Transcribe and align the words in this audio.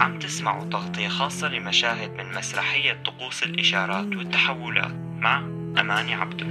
عم 0.00 0.18
تسمعوا 0.18 0.64
تغطية 0.64 1.08
خاصة 1.08 1.48
لمشاهد 1.48 2.10
من 2.10 2.34
مسرحية 2.38 3.02
طقوس 3.04 3.42
الإشارات 3.42 4.06
والتحولات 4.06 4.92
مع 5.18 5.38
أماني 5.80 6.14
عبدو 6.14 6.46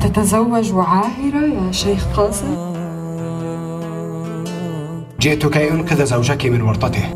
تتزوج 0.00 0.72
عاهرة 0.74 1.66
يا 1.66 1.72
شيخ 1.72 2.16
قاسم؟ 2.16 2.74
جئت 5.20 5.46
كي 5.46 5.70
أنقذ 5.70 6.04
زوجك 6.04 6.46
من 6.46 6.62
ورطته. 6.62 7.14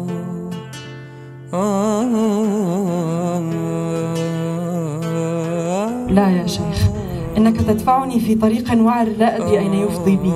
لا 6.08 6.30
يا 6.30 6.46
شيخ. 6.46 6.91
إنك 7.36 7.56
تدفعني 7.56 8.20
في 8.20 8.34
طريق 8.34 8.72
وعر 8.80 9.08
لا 9.18 9.36
أدري 9.36 9.58
أين 9.58 9.74
يفضي 9.74 10.16
بي. 10.16 10.32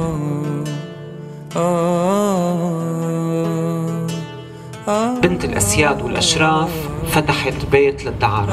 بنت 5.22 5.44
الأسياد 5.44 6.02
والأشراف 6.02 6.70
فتحت 7.10 7.66
بيت 7.72 8.04
للدعارة. 8.04 8.52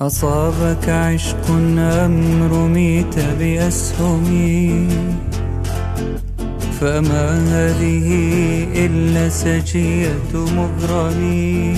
أصابك 0.00 0.88
عشق 0.88 1.50
أم 1.78 2.48
رميت 2.52 3.18
بأسهمي. 3.38 4.88
فما 6.80 7.28
هذه 7.48 8.08
إلا 8.74 9.28
سجية 9.28 10.32
مغرمي. 10.34 11.74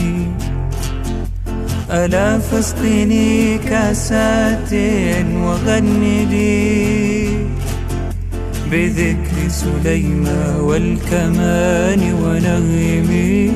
ألا 1.93 2.39
فاسقني 2.39 3.59
كاسات 3.59 4.73
وغني 5.35 6.25
لي. 6.25 7.47
بذكر 8.71 9.49
سليمى 9.49 10.57
والكمان 10.61 12.15
ونغمي. 12.23 13.53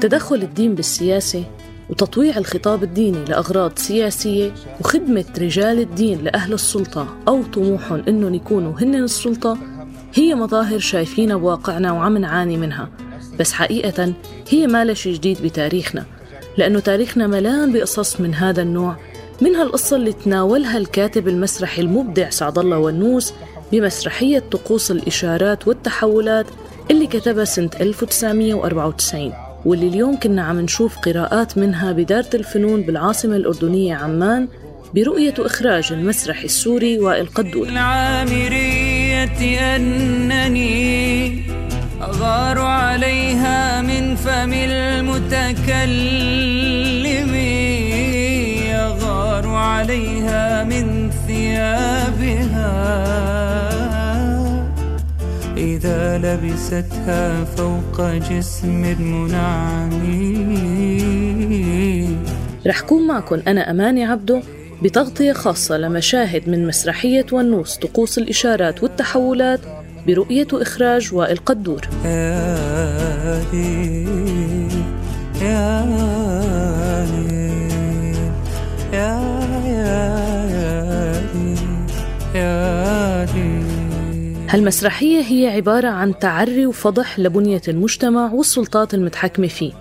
تدخل 0.00 0.36
الدين 0.36 0.74
بالسياسة 0.74 1.44
وتطويع 1.90 2.38
الخطاب 2.38 2.82
الديني 2.82 3.24
لأغراض 3.28 3.72
سياسية 3.78 4.54
وخدمة 4.80 5.24
رجال 5.38 5.80
الدين 5.80 6.18
لأهل 6.18 6.52
السلطة 6.52 7.16
أو 7.28 7.42
طموحهم 7.42 8.02
إنهم 8.08 8.34
يكونوا 8.34 8.72
هن 8.80 8.94
السلطة 8.94 9.58
هي 10.14 10.34
مظاهر 10.34 10.78
شايفينها 10.78 11.36
بواقعنا 11.36 11.92
وعم 11.92 12.18
نعاني 12.18 12.56
منها. 12.56 12.88
بس 13.40 13.52
حقيقة 13.52 14.12
هي 14.48 14.66
ما 14.66 14.94
شي 14.94 15.12
جديد 15.12 15.42
بتاريخنا. 15.42 16.15
لأنه 16.56 16.80
تاريخنا 16.80 17.26
ملان 17.26 17.72
بقصص 17.72 18.20
من 18.20 18.34
هذا 18.34 18.62
النوع 18.62 18.96
منها 19.40 19.62
القصة 19.62 19.96
اللي 19.96 20.12
تناولها 20.12 20.78
الكاتب 20.78 21.28
المسرحي 21.28 21.82
المبدع 21.82 22.30
سعد 22.30 22.58
الله 22.58 22.78
ونوس 22.78 23.34
بمسرحية 23.72 24.38
طقوس 24.50 24.90
الإشارات 24.90 25.68
والتحولات 25.68 26.46
اللي 26.90 27.06
كتبها 27.06 27.44
سنة 27.44 27.70
1994 27.80 29.32
واللي 29.64 29.88
اليوم 29.88 30.16
كنا 30.20 30.42
عم 30.42 30.60
نشوف 30.60 30.98
قراءات 30.98 31.58
منها 31.58 31.92
بدارة 31.92 32.30
الفنون 32.34 32.82
بالعاصمة 32.82 33.36
الأردنية 33.36 33.94
عمان 33.94 34.48
برؤية 34.94 35.34
إخراج 35.38 35.92
المسرح 35.92 36.42
السوري 36.42 36.98
وائل 36.98 37.26
قدور 37.26 37.68
العامرية 37.68 39.76
أنني 39.76 41.42
أغار 42.06 42.58
عليها 42.58 43.82
من 43.82 44.14
فم 44.16 44.52
المتكلم. 44.52 45.74
أغار 48.74 49.48
عليها 49.48 50.64
من 50.64 51.10
ثيابها. 51.26 52.76
إذا 55.56 56.18
لبستها 56.18 57.44
فوق 57.44 58.00
جسم 58.00 58.84
منعم 59.02 59.90
رح 62.66 62.80
كون 62.80 63.06
معكم 63.06 63.42
أنا 63.48 63.70
أماني 63.70 64.04
عبدو 64.04 64.40
بتغطية 64.82 65.32
خاصة 65.32 65.78
لمشاهد 65.78 66.48
من 66.48 66.66
مسرحية 66.66 67.26
ونوس 67.32 67.76
طقوس 67.76 68.18
الإشارات 68.18 68.82
والتحولات 68.82 69.60
برؤية 70.06 70.46
وإخراج 70.52 71.14
وائل 71.14 71.36
قدور. 71.36 71.80
ليل 73.52 73.96
هالمسرحية 84.48 85.20
هي 85.20 85.48
عبارة 85.48 85.88
عن 85.88 86.18
تعري 86.18 86.66
وفضح 86.66 87.18
لبنية 87.18 87.62
المجتمع 87.68 88.32
والسلطات 88.32 88.94
المتحكمة 88.94 89.46
فيه. 89.46 89.72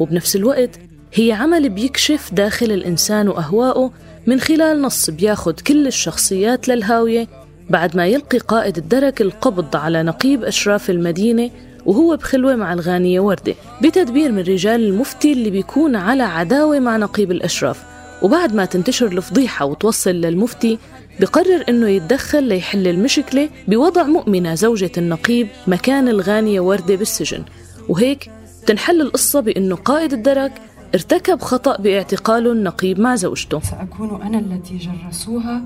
وبنفس 0.00 0.36
الوقت 0.36 0.70
هي 1.14 1.32
عمل 1.32 1.68
بيكشف 1.68 2.34
داخل 2.34 2.72
الإنسان 2.72 3.28
وأهواءه 3.28 3.90
من 4.26 4.40
خلال 4.40 4.82
نص 4.82 5.10
بياخد 5.10 5.60
كل 5.60 5.86
الشخصيات 5.86 6.68
للهاوية 6.68 7.28
بعد 7.70 7.96
ما 7.96 8.06
يلقي 8.06 8.38
قائد 8.38 8.76
الدرك 8.76 9.20
القبض 9.20 9.76
على 9.76 10.02
نقيب 10.02 10.44
أشراف 10.44 10.90
المدينة 10.90 11.50
وهو 11.86 12.16
بخلوة 12.16 12.56
مع 12.56 12.72
الغانية 12.72 13.20
وردة 13.20 13.54
بتدبير 13.82 14.32
من 14.32 14.38
رجال 14.38 14.84
المفتي 14.84 15.32
اللي 15.32 15.50
بيكون 15.50 15.96
على 15.96 16.22
عداوة 16.22 16.78
مع 16.78 16.96
نقيب 16.96 17.30
الأشراف. 17.30 17.84
وبعد 18.22 18.54
ما 18.54 18.64
تنتشر 18.64 19.06
الفضيحة 19.06 19.64
وتوصل 19.64 20.10
للمفتي 20.10 20.78
بقرر 21.20 21.64
إنه 21.68 21.88
يتدخل 21.88 22.42
ليحل 22.44 22.88
المشكلة 22.88 23.48
بوضع 23.68 24.02
مؤمنة 24.02 24.54
زوجة 24.54 24.92
النقيب 24.98 25.48
مكان 25.66 26.08
الغانيه 26.08 26.60
وردة 26.60 26.94
بالسجن. 26.94 27.44
وهيك 27.88 28.30
تنحل 28.66 29.00
القصة 29.00 29.40
بإنه 29.40 29.76
قائد 29.76 30.12
الدرك 30.12 30.52
ارتكب 30.94 31.40
خطأ 31.40 31.76
باعتقاله 31.76 32.52
النقيب 32.52 33.00
مع 33.00 33.16
زوجته. 33.16 33.60
سأكون 33.60 34.22
أنا 34.22 34.38
التي 34.38 34.78
جرسوها 34.78 35.62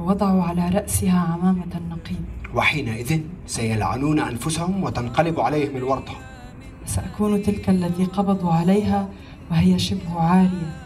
ووضعوا 0.00 0.42
على 0.42 0.68
رأسها 0.68 1.18
عمامة 1.18 1.76
النقيب. 1.76 2.24
وحينئذ 2.54 3.20
سيلعنون 3.46 4.20
أنفسهم 4.20 4.84
وتنقلب 4.84 5.40
عليهم 5.40 5.76
الورطة. 5.76 6.12
سأكون 6.86 7.42
تلك 7.42 7.68
التي 7.68 8.04
قبضوا 8.04 8.52
عليها 8.52 9.08
وهي 9.50 9.78
شبه 9.78 10.20
عارية 10.20 10.76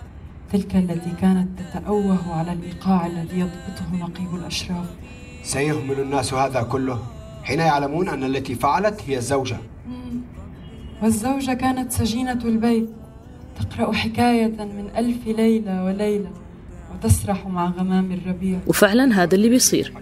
تلك 0.52 0.76
التي 0.76 1.10
كانت 1.20 1.48
تتأوه 1.60 2.34
على 2.34 2.52
الإيقاع 2.52 3.06
الذي 3.06 3.38
يضبطه 3.40 3.96
نقيب 4.00 4.34
الأشراف. 4.34 4.86
سيهمل 5.42 6.00
الناس 6.00 6.34
هذا 6.34 6.62
كله 6.62 6.98
حين 7.44 7.58
يعلمون 7.58 8.08
أن 8.08 8.24
التي 8.24 8.54
فعلت 8.54 9.00
هي 9.06 9.16
الزوجة. 9.16 9.56
والزوجة 11.02 11.52
كانت 11.52 11.92
سجينة 11.92 12.40
البيت. 12.44 12.90
تقرأ 13.60 13.92
حكاية 13.92 14.46
من 14.46 14.90
ألف 14.96 15.26
ليلة 15.26 15.84
وليلة. 15.84 16.30
وتسرح 16.94 17.46
مع 17.46 17.70
غمام 17.78 18.12
الربيع. 18.12 18.58
وفعلا 18.66 19.22
هذا 19.22 19.34
اللي 19.34 19.48
بيصير. 19.48 19.92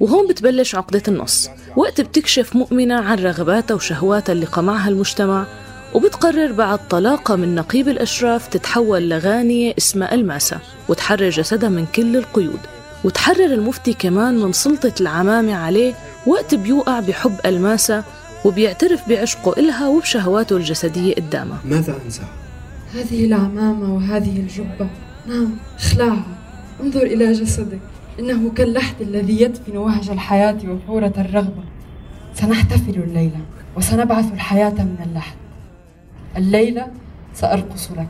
وهون 0.00 0.28
بتبلش 0.28 0.74
عقدة 0.74 1.02
النص. 1.08 1.48
وقت 1.76 2.00
بتكشف 2.00 2.56
مؤمنة 2.56 2.94
عن 2.94 3.18
رغباتها 3.18 3.74
وشهواتها 3.74 4.32
اللي 4.32 4.46
قمعها 4.46 4.88
المجتمع 4.88 5.46
وبتقرر 5.94 6.52
بعد 6.52 6.88
طلاقة 6.88 7.36
من 7.36 7.54
نقيب 7.54 7.88
الأشراف 7.88 8.48
تتحول 8.48 9.08
لغانية 9.08 9.74
اسمها 9.78 10.14
ألماسة 10.14 10.58
وتحرر 10.88 11.30
جسدها 11.30 11.68
من 11.68 11.86
كل 11.94 12.16
القيود. 12.16 12.60
وتحرر 13.04 13.44
المفتي 13.44 13.92
كمان 13.92 14.38
من 14.38 14.52
سلطة 14.52 14.92
العمامة 15.00 15.54
عليه 15.54 15.94
وقت 16.26 16.54
بيوقع 16.54 17.00
بحب 17.00 17.34
ألماسة 17.46 18.04
وبيعترف 18.44 19.08
بعشقه 19.08 19.60
إلها 19.60 19.88
وبشهواته 19.88 20.56
الجسدية 20.56 21.14
قدامها. 21.14 21.58
ماذا 21.64 21.98
أنسى؟ 22.04 22.22
هذه 22.94 23.24
العمامة 23.24 23.94
وهذه 23.94 24.40
الجبة. 24.40 24.88
نعم 25.26 25.50
اخلعها. 25.78 26.24
انظر 26.80 27.02
إلى 27.02 27.32
جسدك. 27.32 27.80
إنه 28.18 28.50
كاللحد 28.50 29.00
الذي 29.00 29.42
يدفن 29.42 29.76
وهج 29.76 30.10
الحياة 30.10 30.58
وفورة 30.68 31.12
الرغبة. 31.18 31.62
سنحتفل 32.34 33.02
الليلة 33.02 33.40
وسنبعث 33.76 34.32
الحياة 34.32 34.70
من 34.70 34.96
اللحد. 35.06 35.36
الليلة 36.36 36.86
سأرقص 37.34 37.90
لك. 37.90 38.08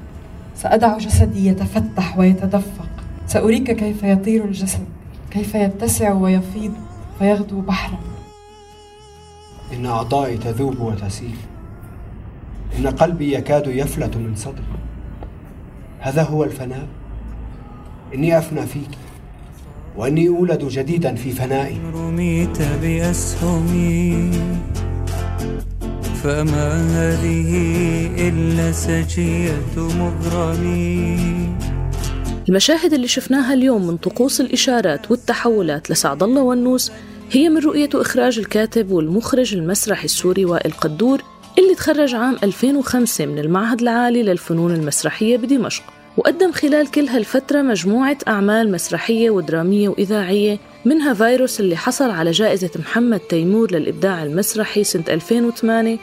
سأدع 0.56 0.98
جسدي 0.98 1.46
يتفتح 1.46 2.18
ويتدفق. 2.18 2.88
سأريك 3.26 3.70
كيف 3.70 4.02
يطير 4.02 4.44
الجسد 4.44 4.84
كيف 5.30 5.54
يتسع 5.54 6.12
ويفيض 6.12 6.72
فيغدو 7.18 7.60
بحرا. 7.60 7.98
إن 9.72 9.86
أعضائي 9.86 10.38
تذوب 10.38 10.80
وتسيل. 10.80 11.36
إن 12.78 12.86
قلبي 12.86 13.34
يكاد 13.34 13.66
يفلت 13.66 14.16
من 14.16 14.36
صدري 14.36 14.64
هذا 16.00 16.22
هو 16.22 16.44
الفناء. 16.44 16.86
إني 18.14 18.38
أفنى 18.38 18.66
فيك 18.66 18.98
وإني 19.96 20.28
أولد 20.28 20.64
جديدا 20.64 21.14
في 21.14 21.30
فنائي. 21.30 21.80
رميت 21.94 22.62
بأسهمي 22.82 24.30
فما 26.22 26.72
هذه 26.82 27.50
إلا 28.28 28.72
سجية 28.72 29.76
مغرمي. 29.76 31.30
المشاهد 32.48 32.92
اللي 32.92 33.08
شفناها 33.08 33.54
اليوم 33.54 33.86
من 33.86 33.96
طقوس 33.96 34.40
الإشارات 34.40 35.10
والتحولات 35.10 35.90
لسعد 35.90 36.22
الله 36.22 36.42
والنوس 36.42 36.92
هي 37.30 37.48
من 37.48 37.58
رؤية 37.58 37.88
وإخراج 37.94 38.38
الكاتب 38.38 38.90
والمخرج 38.90 39.54
المسرحي 39.54 40.04
السوري 40.04 40.44
وائل 40.44 40.72
قدور 40.72 41.22
اللي 41.58 41.74
تخرج 41.74 42.14
عام 42.14 42.36
2005 42.42 43.26
من 43.26 43.38
المعهد 43.38 43.80
العالي 43.80 44.22
للفنون 44.22 44.74
المسرحية 44.74 45.36
بدمشق. 45.36 45.82
وقدم 46.16 46.52
خلال 46.52 46.90
كل 46.90 47.08
هالفترة 47.08 47.62
مجموعة 47.62 48.18
أعمال 48.28 48.72
مسرحية 48.72 49.30
ودرامية 49.30 49.88
وإذاعية 49.88 50.58
منها 50.84 51.14
فيروس 51.14 51.60
اللي 51.60 51.76
حصل 51.76 52.10
على 52.10 52.30
جائزة 52.30 52.70
محمد 52.78 53.20
تيمور 53.20 53.72
للإبداع 53.72 54.22
المسرحي 54.22 54.84
سنة 54.84 55.04
2008 55.08 55.98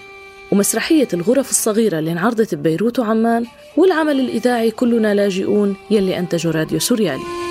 ومسرحية 0.51 1.07
الغرف 1.13 1.49
الصغيرة 1.49 1.99
اللي 1.99 2.11
انعرضت 2.11 2.55
ببيروت 2.55 2.99
وعمان 2.99 3.45
والعمل 3.77 4.19
الإذاعي 4.19 4.71
كلنا 4.71 5.13
لاجئون 5.13 5.75
يلي 5.91 6.19
أنتجه 6.19 6.51
راديو 6.51 6.79
سوريالي. 6.79 7.46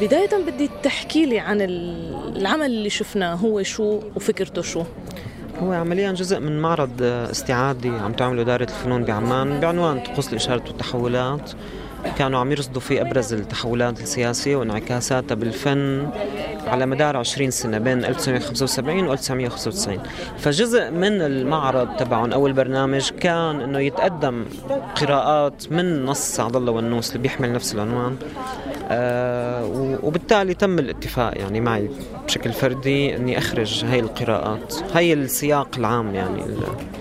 بداية 0.00 0.44
بدي 0.46 0.70
تحكي 0.82 1.26
لي 1.26 1.38
عن 1.38 1.60
العمل 1.60 2.66
اللي 2.66 2.90
شفناه 2.90 3.34
هو 3.34 3.62
شو 3.62 4.00
وفكرته 4.16 4.62
شو؟ 4.62 4.82
هو 5.62 5.72
عمليا 5.72 6.12
جزء 6.12 6.40
من 6.40 6.60
معرض 6.60 7.02
استعادي 7.02 7.88
عم 7.88 8.12
تعمله 8.12 8.42
إدارة 8.42 8.62
الفنون 8.62 9.04
بعمان 9.04 9.60
بعنوان 9.60 10.00
طقوس 10.00 10.28
الإشارة 10.28 10.62
والتحولات. 10.66 11.50
كانوا 12.18 12.40
عم 12.40 12.52
يرصدوا 12.52 12.80
فيه 12.80 13.00
أبرز 13.00 13.34
التحولات 13.34 14.00
السياسية 14.00 14.56
وانعكاساتها 14.56 15.34
بالفن 15.34 16.08
على 16.66 16.86
مدار 16.86 17.16
20 17.16 17.50
سنة 17.50 17.78
بين 17.78 18.04
1975 18.04 19.08
و 19.08 19.12
1995 19.12 19.98
فجزء 20.38 20.90
من 20.90 21.20
المعرض 21.20 21.96
تبعهم 21.96 22.32
أو 22.32 22.46
البرنامج 22.46 23.10
كان 23.10 23.60
أنه 23.60 23.78
يتقدم 23.78 24.44
قراءات 25.00 25.72
من 25.72 26.04
نص 26.04 26.18
سعد 26.20 26.56
الله 26.56 26.72
والنوس 26.72 27.10
اللي 27.10 27.22
بيحمل 27.22 27.52
نفس 27.52 27.74
العنوان. 27.74 28.16
آه 28.90 29.35
وبالتالي 30.02 30.54
تم 30.54 30.78
الاتفاق 30.78 31.38
يعني 31.38 31.60
معي 31.60 31.90
بشكل 32.24 32.52
فردي 32.52 33.16
إني 33.16 33.38
أخرج 33.38 33.84
هاي 33.84 34.00
القراءات 34.00 34.74
هاي 34.94 35.12
السياق 35.12 35.68
العام 35.78 36.14
يعني 36.14 36.42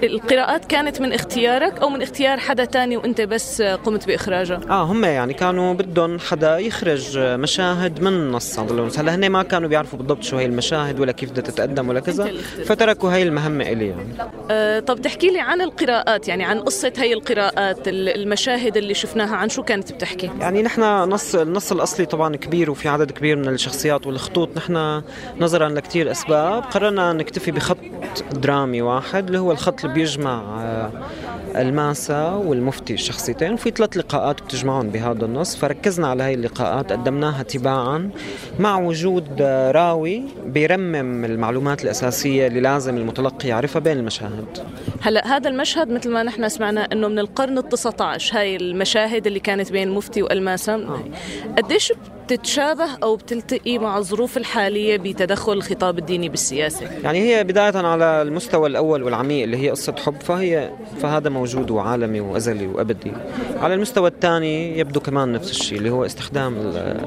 القراءات 0.04 0.66
كانت 0.66 1.02
من 1.02 1.14
اختيارك 1.14 1.80
أو 1.80 1.90
من 1.90 2.02
اختيار 2.02 2.38
حدا 2.38 2.66
تاني 2.66 2.98
وأنت 2.98 3.22
بس 3.22 3.62
قمت 3.62 4.08
بإخراجها؟ 4.08 4.62
آه 4.70 4.84
هم 4.84 5.06
يعني 5.06 5.34
كانوا 5.34 5.74
بدهم 5.74 6.20
حدا 6.20 6.58
يخرج 6.58 7.18
مشاهد 7.20 8.02
من 8.02 8.32
نص 8.32 8.60
هلا 8.60 9.16
هن 9.16 9.30
ما 9.30 9.44
كانوا 9.44 9.70
بيعرفوا 9.70 10.00
بالضبط 10.00 10.24
شو 10.24 10.38
هي 10.38 10.46
المشاهد 10.46 11.00
ولا 11.00 11.12
كيف 11.12 11.32
بدها 11.32 11.44
تتقدم 11.44 11.90
ولا 11.90 12.00
كذا 12.00 12.32
فتركوا 12.66 13.14
هاي 13.14 13.24
المهمة 13.24 13.64
إلي 13.72 13.88
يعني. 13.88 14.14
آه 14.52 14.80
طب 14.80 15.02
تحكي 15.02 15.28
لي 15.28 15.40
عن 15.40 15.62
القراءات 15.62 16.28
يعني 16.28 16.44
عن 16.44 16.60
قصة 16.60 16.94
هاي 16.98 17.14
القراءات 17.14 17.80
المشاهد 17.88 18.78
اللي 18.78 18.94
شفناها 18.94 19.36
عن 19.36 19.50
شو 19.50 19.64
كانت 19.64 19.92
بتحكي؟ 19.92 20.32
يعني 20.40 20.62
نحن 20.62 20.82
نص 20.82 21.36
النص 21.36 21.72
الأصلي 21.72 22.06
طبعا 22.06 22.36
كبير 22.36 22.55
وفي 22.64 22.90
عدد 22.90 23.12
كبير 23.12 23.36
من 23.36 23.48
الشخصيات 23.48 24.08
والخطوط. 24.08 24.58
نحن 24.58 25.02
نظرا 25.40 25.70
لكثير 25.70 26.12
أسباب. 26.12 26.64
قررنا 26.64 27.14
نكتفي 27.14 27.52
بخط 27.52 27.78
درامي 28.34 28.82
واحد 28.82 29.26
اللي 29.26 29.40
هو 29.40 29.52
الخط 29.52 29.86
اللي 29.86 29.96
بيجمع 29.96 30.62
آه، 30.62 30.92
الماسة 31.56 32.38
والمفتي 32.38 32.94
الشخصيتين. 32.94 33.54
وفي 33.54 33.70
ثلاث 33.70 33.98
لقاءات 33.98 34.42
بتجمعهم 34.42 34.90
بهذا 34.90 35.26
النص. 35.26 35.56
فركزنا 35.56 36.08
على 36.08 36.24
هاي 36.24 36.34
اللقاءات 36.34 36.92
قدمناها 36.92 37.44
تباعا 37.44 38.10
مع 38.60 38.80
وجود 38.80 39.42
راوي 39.72 40.24
بيرمم 40.46 41.26
المعلومات 41.26 41.84
الأساسية 41.84 42.48
اللي 42.48 42.62
لازم 42.62 42.98
المتلقي 42.98 43.50
يعرفها 43.50 43.80
بين 43.80 43.98
المشاهد. 43.98 44.46
هلا 45.02 45.28
هذا 45.28 45.50
المشهد 45.50 45.90
مثل 45.90 46.12
ما 46.12 46.24
نحن 46.24 46.50
سمعنا 46.50 46.82
إنه 46.82 47.08
من 47.08 47.20
القرن 47.20 47.62
ال19 47.62 48.36
هاي 48.36 48.56
المشاهد 48.56 49.28
اللي 49.28 49.40
كانت 49.40 49.72
بين 49.72 49.88
المفتي 49.88 50.22
والماسة 50.22 50.76
آه. 50.76 51.04
قديش 51.58 51.94
بتتشابه 52.26 52.88
أو 53.04 53.16
بتلتقي 53.16 53.78
مع 53.78 53.98
الظروف 53.98 54.38
الحالية 54.38 54.98
بتدخل 54.98 55.54
الخطاب 55.54 56.00
الديني 56.00 56.30
بالسياسة؟ 56.30 56.86
يعني 57.04 57.20
هي 57.20 57.44
بداية 57.44 57.78
على 57.78 58.22
المستوى 58.22 58.68
الأول 58.70 59.04
والعميق 59.04 59.44
اللي 59.44 59.58
هي 59.58 59.70
قصة 59.70 59.96
حب 60.06 60.22
فهي 60.22 60.72
فهذا 61.02 61.30
موجود 61.30 61.72
وعالمي 61.72 62.20
وأزلي 62.20 62.68
وأبدي. 62.68 63.12
على 63.62 63.74
المستوى 63.74 64.10
الثاني 64.10 64.80
يبدو 64.80 65.00
كمان 65.00 65.32
نفس 65.32 65.52
الشيء 65.52 65.78
اللي 65.78 65.90
هو 65.90 66.06
استخدام 66.06 66.56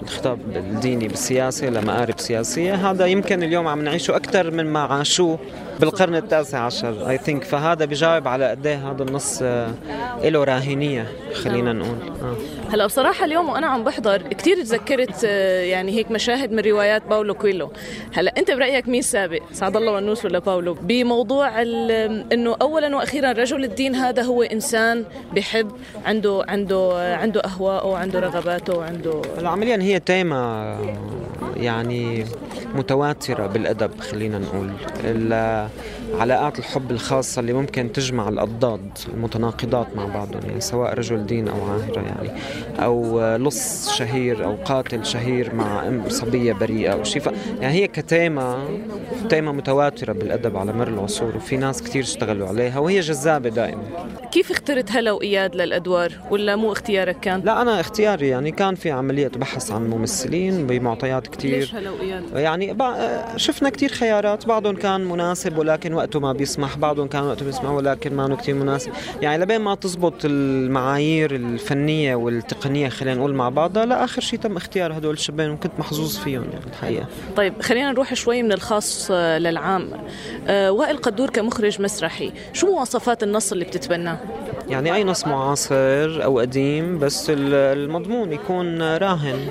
الخطاب 0.02 0.38
الديني 0.56 1.08
بالسياسة 1.08 1.68
لمآرب 1.70 2.20
سياسية. 2.20 2.90
هذا 2.90 3.06
يمكن 3.06 3.42
اليوم 3.42 3.68
عم 3.68 3.84
نعيشه 3.84 4.16
أكثر 4.16 4.50
من 4.50 4.66
ما 4.66 4.80
عاشوه 4.80 5.38
بالقرن 5.80 6.14
التاسع 6.14 6.58
عشر. 6.58 7.10
اي 7.10 7.18
ثينك 7.18 7.44
فهذا 7.44 7.84
بجاوب 7.84 8.28
على 8.28 8.50
قد 8.50 8.66
إيه 8.66 8.90
هذا 8.90 9.02
النص 9.02 9.38
آه، 9.42 9.74
له 10.24 10.44
راهنية 10.44 11.06
خلينا 11.34 11.72
نقول. 11.72 11.98
آه. 12.22 12.36
هلا 12.72 12.86
بصراحة 12.86 13.24
اليوم 13.24 13.48
وأنا 13.48 13.66
عم 13.66 13.84
بحضر 13.84 14.22
كثير 14.22 14.56
تذكرت 14.56 15.24
آه، 15.24 15.60
يعني 15.60 15.92
هيك 15.92 16.10
مشاهد 16.10 16.52
من 16.52 16.60
روايات 16.60 17.02
باولو 17.06 17.34
كويلو. 17.34 17.70
هلا 18.14 18.34
أنت 18.38 18.50
برأيك 18.50 18.88
مين 18.88 19.02
سابق 19.02 19.40
سعد 19.52 19.76
الله 19.76 19.92
والنوس 19.92 20.24
ولا 20.24 20.38
باولو؟ 20.38 20.74
بموضوع 20.74 21.62
إنه 21.62 22.56
اولا 22.62 22.96
وأخيرا 22.96 23.32
رجل 23.32 23.64
الدين 23.64 23.94
هذا 23.94 24.22
هو 24.22 24.42
إنسان 24.42 25.04
بحب 25.32 25.70
عنده 26.06 26.44
عنده 26.48 27.14
عنده 27.16 27.40
أهواءه 27.40 27.96
عنده 27.96 28.20
رغباته 28.20 28.84
عنده 28.84 29.22
عمليا 29.42 29.76
هي 29.76 30.00
تيمة 30.00 30.76
يعني 31.56 32.24
متواترة 32.74 33.46
بالأدب 33.46 34.00
خلينا 34.00 34.38
نقول. 34.38 34.70
uh, 35.76 35.97
علاقات 36.14 36.58
الحب 36.58 36.90
الخاصة 36.90 37.40
اللي 37.40 37.52
ممكن 37.52 37.92
تجمع 37.92 38.28
الأضداد 38.28 38.98
المتناقضات 39.14 39.96
مع 39.96 40.06
بعضهم 40.06 40.42
يعني 40.46 40.60
سواء 40.60 40.94
رجل 40.94 41.26
دين 41.26 41.48
أو 41.48 41.64
عاهرة 41.70 42.00
يعني 42.00 42.40
أو 42.84 43.20
لص 43.36 43.90
شهير 43.90 44.44
أو 44.44 44.56
قاتل 44.64 45.04
شهير 45.06 45.54
مع 45.54 45.88
أم 45.88 46.08
صبية 46.08 46.52
بريئة 46.52 46.92
أو 46.92 47.04
شيء 47.04 47.22
يعني 47.60 47.74
هي 47.74 47.88
كتيمة 47.88 48.58
تيمة 49.30 49.52
متواترة 49.52 50.12
بالأدب 50.12 50.56
على 50.56 50.72
مر 50.72 50.88
العصور 50.88 51.36
وفي 51.36 51.56
ناس 51.56 51.82
كتير 51.82 52.02
اشتغلوا 52.02 52.48
عليها 52.48 52.78
وهي 52.78 53.00
جذابة 53.00 53.48
دائما 53.48 53.82
كيف 54.32 54.50
اخترت 54.50 54.92
هلا 54.92 55.12
وإياد 55.12 55.56
للأدوار 55.56 56.12
ولا 56.30 56.56
مو 56.56 56.72
اختيارك 56.72 57.20
كان؟ 57.20 57.40
لا 57.40 57.62
أنا 57.62 57.80
اختياري 57.80 58.28
يعني 58.28 58.50
كان 58.50 58.74
في 58.74 58.90
عملية 58.90 59.28
بحث 59.28 59.72
عن 59.72 59.90
ممثلين 59.90 60.66
بمعطيات 60.66 61.26
كتير 61.26 61.58
ليش 61.58 61.74
هلا 61.74 61.90
وإياد؟ 61.90 62.22
يعني 62.34 62.76
شفنا 63.36 63.70
كتير 63.70 63.92
خيارات 63.92 64.46
بعضهم 64.46 64.76
كان 64.76 65.00
مناسب 65.00 65.58
ولكن 65.58 65.94
وقته 65.98 66.20
ما 66.20 66.32
بيسمح 66.32 66.76
بعضهم 66.76 67.06
كان 67.08 67.22
وقته 67.22 67.44
بيسمح 67.44 67.70
ولكن 67.70 68.16
ما 68.16 68.36
كتير 68.36 68.54
مناسب. 68.54 68.92
يعني 69.22 69.42
لبين 69.42 69.60
ما 69.60 69.74
تزبط 69.74 70.14
المعايير 70.24 71.34
الفنية 71.34 72.14
والتقنية 72.14 72.88
خلينا 72.88 73.16
نقول 73.16 73.34
مع 73.34 73.48
بعضها 73.48 73.86
لا 73.86 74.04
آخر 74.04 74.22
شيء 74.22 74.38
تم 74.38 74.56
اختيار 74.56 74.98
هدول 74.98 75.14
الشبين 75.14 75.50
وكنت 75.50 75.72
محظوظ 75.78 76.16
فيهم 76.16 76.44
يعني 76.52 76.66
الحقيقة. 76.66 77.06
طيب 77.36 77.62
خلينا 77.62 77.92
نروح 77.92 78.14
شوي 78.14 78.42
من 78.42 78.52
الخاص 78.52 79.10
للعام. 79.10 79.90
آه 80.46 80.72
وائل 80.72 80.96
قدور 80.96 81.30
كمخرج 81.30 81.82
مسرحي 81.82 82.32
شو 82.52 82.66
مواصفات 82.66 83.22
النص 83.22 83.52
اللي 83.52 83.64
بتتبناه؟ 83.64 84.18
يعني 84.68 84.94
أي 84.94 85.04
نص 85.04 85.26
معاصر 85.26 86.24
أو 86.24 86.38
قديم 86.38 86.98
بس 86.98 87.26
المضمون 87.34 88.32
يكون 88.32 88.82
راهن. 88.82 89.48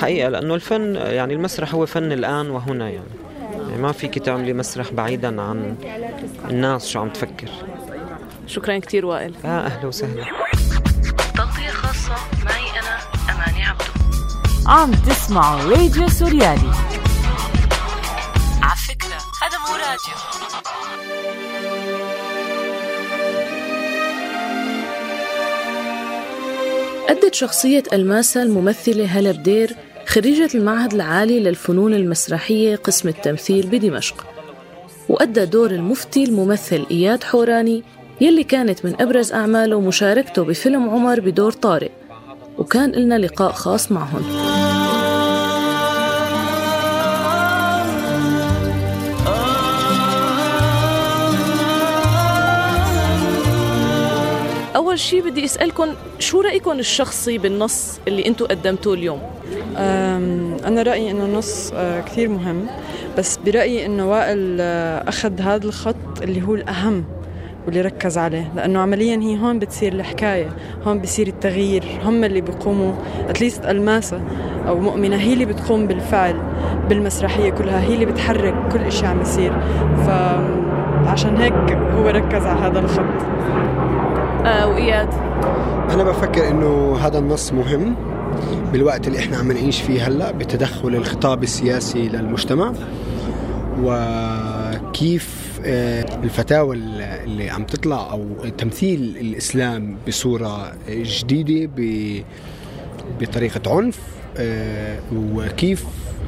حقيقة 0.00 0.28
لأنه 0.28 0.54
الفن 0.54 0.94
يعني 0.94 1.34
المسرح 1.34 1.74
هو 1.74 1.86
فن 1.86 2.12
الآن 2.12 2.50
وهنا 2.50 2.90
يعني. 2.90 3.15
ما 3.76 3.92
فيك 3.92 4.18
تعملي 4.18 4.52
مسرح 4.52 4.92
بعيدا 4.92 5.42
عن 5.42 5.76
الناس 6.50 6.88
شو 6.88 7.00
عم 7.00 7.08
تفكر. 7.08 7.48
شكرا 8.46 8.78
كثير 8.78 9.06
وائل. 9.06 9.34
آه 9.44 9.66
أهلا 9.66 9.86
وسهلا. 9.86 10.24
تغطية 11.36 11.70
خاصة 11.70 12.14
معي 12.44 12.70
أنا 12.80 12.98
أماني 13.34 13.64
عبدو. 13.64 13.84
عم 14.66 14.92
تسمعوا 14.92 15.70
راديو 15.70 16.08
سوريالي. 16.08 16.72
على 18.62 18.76
فكرة 18.88 19.18
هذا 19.42 19.58
مو 19.58 19.74
راديو. 19.76 20.16
أدت 27.08 27.34
شخصية 27.34 27.82
ألماسة 27.92 28.42
الممثلة 28.42 29.04
هلا 29.04 29.30
بدير 29.30 29.76
خريجة 30.16 30.50
المعهد 30.54 30.94
العالي 30.94 31.40
للفنون 31.40 31.94
المسرحية 31.94 32.76
قسم 32.76 33.08
التمثيل 33.08 33.66
بدمشق. 33.66 34.26
وأدى 35.08 35.44
دور 35.44 35.70
المفتي 35.70 36.24
الممثل 36.24 36.86
إياد 36.90 37.24
حوراني 37.24 37.82
يلي 38.20 38.44
كانت 38.44 38.84
من 38.84 39.00
أبرز 39.00 39.32
أعماله 39.32 39.80
مشاركته 39.80 40.44
بفيلم 40.44 40.90
عمر 40.90 41.20
بدور 41.20 41.52
طارق. 41.52 41.90
وكان 42.58 42.92
لنا 42.92 43.18
لقاء 43.18 43.52
خاص 43.52 43.92
معهم. 43.92 44.22
أول 54.76 54.98
شيء 54.98 55.30
بدي 55.30 55.44
أسألكم 55.44 55.86
شو 56.18 56.40
رأيكم 56.40 56.72
الشخصي 56.72 57.38
بالنص 57.38 58.00
اللي 58.08 58.26
أنتم 58.26 58.46
قدمتوه 58.46 58.94
اليوم؟ 58.94 59.20
أنا 60.66 60.82
رأيي 60.82 61.10
إنه 61.10 61.24
النص 61.24 61.72
آه، 61.74 62.00
كثير 62.00 62.28
مهم 62.28 62.66
بس 63.18 63.36
برأيي 63.36 63.86
إنه 63.86 64.10
وائل 64.10 64.56
آه، 64.60 65.08
أخذ 65.08 65.40
هذا 65.40 65.66
الخط 65.66 66.22
اللي 66.22 66.42
هو 66.42 66.54
الأهم 66.54 67.04
واللي 67.66 67.80
ركز 67.80 68.18
عليه 68.18 68.52
لأنه 68.56 68.80
عمليا 68.80 69.16
هي 69.16 69.38
هون 69.38 69.58
بتصير 69.58 69.92
الحكاية 69.92 70.48
هون 70.86 70.98
بصير 70.98 71.26
التغيير 71.26 71.84
هم 72.04 72.24
اللي 72.24 72.40
بيقوموا 72.40 72.92
أتليست 73.28 73.66
ألماسة 73.66 74.20
أو 74.68 74.80
مؤمنة 74.80 75.16
هي 75.16 75.32
اللي 75.32 75.44
بتقوم 75.44 75.86
بالفعل 75.86 76.36
بالمسرحية 76.88 77.50
كلها 77.50 77.80
هي 77.80 77.94
اللي 77.94 78.06
بتحرك 78.06 78.54
كل 78.72 78.80
إشي 78.80 79.06
عم 79.06 79.20
يصير 79.20 79.52
فعشان 80.06 81.36
هيك 81.36 81.72
هو 81.72 82.08
ركز 82.08 82.46
على 82.46 82.60
هذا 82.60 82.78
الخط 82.78 83.26
آه 84.46 84.68
وإياد. 84.68 85.08
أنا 85.90 86.04
بفكر 86.04 86.48
إنه 86.48 86.96
هذا 86.96 87.18
النص 87.18 87.52
مهم 87.52 87.96
بالوقت 88.72 89.08
اللي 89.08 89.18
إحنا 89.18 89.36
عم 89.36 89.52
نعيش 89.52 89.80
فيه 89.82 90.06
هلأ 90.08 90.30
بتدخل 90.32 90.88
الخطاب 90.94 91.42
السياسي 91.42 92.08
للمجتمع 92.08 92.72
وكيف 93.82 95.46
آه، 95.64 96.16
الفتاوى 96.24 96.76
اللي 96.76 97.50
عم 97.50 97.64
تطلع 97.64 98.10
أو 98.12 98.24
تمثيل 98.58 99.16
الإسلام 99.20 99.96
بصورة 100.08 100.72
جديدة 100.88 101.70
بطريقة 103.20 103.76
عنف 103.76 103.98
آه، 104.36 104.98
وكيف 105.14 105.84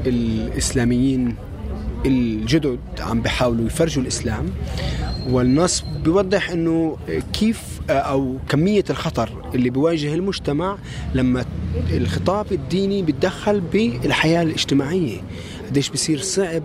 الإسلاميين 0.07 1.35
الجدد 2.07 2.79
عم 3.01 3.21
بيحاولوا 3.23 3.67
يفرجوا 3.67 4.03
الإسلام. 4.03 4.47
والنص 5.31 5.85
بيوضح 6.05 6.51
إنه 6.51 6.97
كيف 7.33 7.78
أو 7.91 8.37
كمية 8.49 8.85
الخطر 8.91 9.31
اللي 9.55 9.71
بيواجه 9.71 10.15
المجتمع 10.15 10.79
لما 11.15 11.45
الخطاب 11.91 12.53
الديني 12.53 13.03
بيتدخل 13.03 13.61
بالحياة 13.61 14.43
الاجتماعية. 14.43 15.21
قديش 15.67 15.91
بصير 15.91 16.19
صعب 16.19 16.63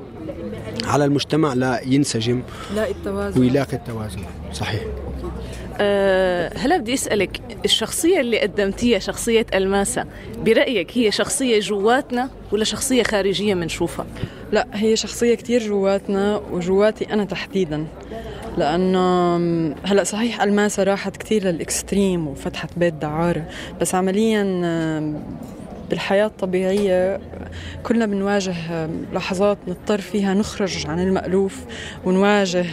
على 0.84 1.06
المجتمع 1.06 1.53
لا 1.53 1.82
ينسجم 1.86 2.44
لاقي 2.75 2.92
التوازن. 2.92 3.42
ويلاقي 3.42 3.74
التوازن. 3.74 4.20
صحيح. 4.53 4.82
أه 5.77 6.58
هلا 6.58 6.77
بدي 6.77 6.94
أسألك 6.94 7.42
الشخصية 7.65 8.20
اللي 8.20 8.39
قدمتيها 8.39 9.00
شخصية 9.00 9.46
ألماسة 9.53 10.06
برأيك 10.46 10.98
هي 10.98 11.12
شخصية 11.12 11.60
جواتنا 11.60 12.30
ولا 12.51 12.63
شخصية 12.63 13.03
خارجية 13.03 13.53
بنشوفها 13.53 14.06
لا 14.51 14.68
هي 14.74 14.96
شخصية 14.96 15.36
كتير 15.36 15.68
جواتنا 15.68 16.42
وجواتي 16.51 17.13
أنا 17.13 17.25
تحديدا. 17.25 17.86
لأنه 18.57 19.36
هلأ 19.83 20.03
صحيح 20.03 20.41
ألماسة 20.41 20.83
راحت 20.83 21.17
كتير 21.17 21.43
للإكستريم 21.43 22.27
وفتحت 22.27 22.69
بيت 22.77 22.93
دعارة 22.93 23.45
بس 23.81 23.95
عمليا 23.95 24.43
بالحياة 25.89 26.25
الطبيعية 26.25 27.19
كلنا 27.83 28.05
بنواجه 28.05 28.53
لحظات 29.13 29.57
نضطر 29.67 30.01
فيها 30.01 30.33
نخرج 30.33 30.88
عن 30.88 31.00
المألوف 31.00 31.60
ونواجه 32.05 32.65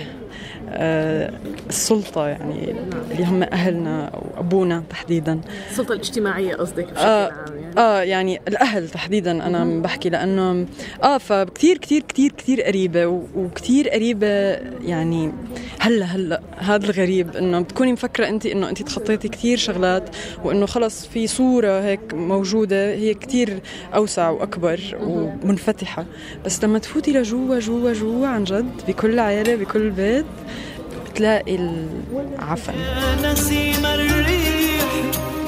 آه، 0.73 1.33
السلطة 1.69 2.27
يعني 2.29 2.75
اللي 3.11 3.25
هم 3.25 3.43
أهلنا 3.43 4.05
أو 4.09 4.23
أبونا 4.37 4.83
تحديدا. 4.91 5.41
السلطه 5.71 5.93
الاجتماعيه 5.93 6.55
قصدك 6.55 6.85
بشكل 6.85 6.97
آه 6.99 7.31
عام 7.33 7.57
يعني؟ 7.57 7.79
آه 7.79 8.01
يعني 8.03 8.41
الأهل 8.49 8.89
تحديدا 8.89 9.47
أنا 9.47 9.59
عم 9.59 9.83
بحكي 9.83 10.09
لأنه 10.11 10.67
آه 11.03 11.19
فكتير 11.19 11.79
كتير 11.79 12.03
كتير 12.03 12.33
كتير 12.33 12.63
قريبة 12.63 13.07
و- 13.07 13.23
وكتير 13.37 13.89
قريبة 13.89 14.27
يعني 14.85 15.33
هلا 15.83 16.05
هلا 16.05 16.41
هذا 16.59 16.87
الغريب 16.87 17.37
إنه 17.37 17.61
بتكوني 17.61 17.93
مفكرة 17.93 18.29
انت 18.29 18.47
إنه 18.47 18.69
انت 18.69 18.83
تخطيتي 18.83 19.29
كتير 19.29 19.59
شغلات 19.59 20.17
وإنه 20.45 20.67
خلص 20.67 21.07
في 21.07 21.27
صورة 21.27 21.81
هيك 21.81 22.15
موجودة 22.15 22.95
هي 22.95 23.15
كتير 23.15 23.61
أوسع 23.95 24.31
وأكبر 24.31 24.81
ومنفتحة. 25.03 26.07
بس 26.45 26.65
لما 26.65 26.79
تفوتي 26.79 27.13
لجوا 27.13 27.59
جوا 27.59 27.93
جوا 27.93 28.27
عن 28.27 28.45
جد 28.45 28.71
بكل 28.89 29.19
عيلة 29.19 29.57
بكل 29.57 29.91
بيت 29.91 30.27
بتلاقي 31.11 31.55
العفن. 31.55 32.75
يا 32.75 33.33
نسيم 33.33 33.87
الريح. 33.87 35.40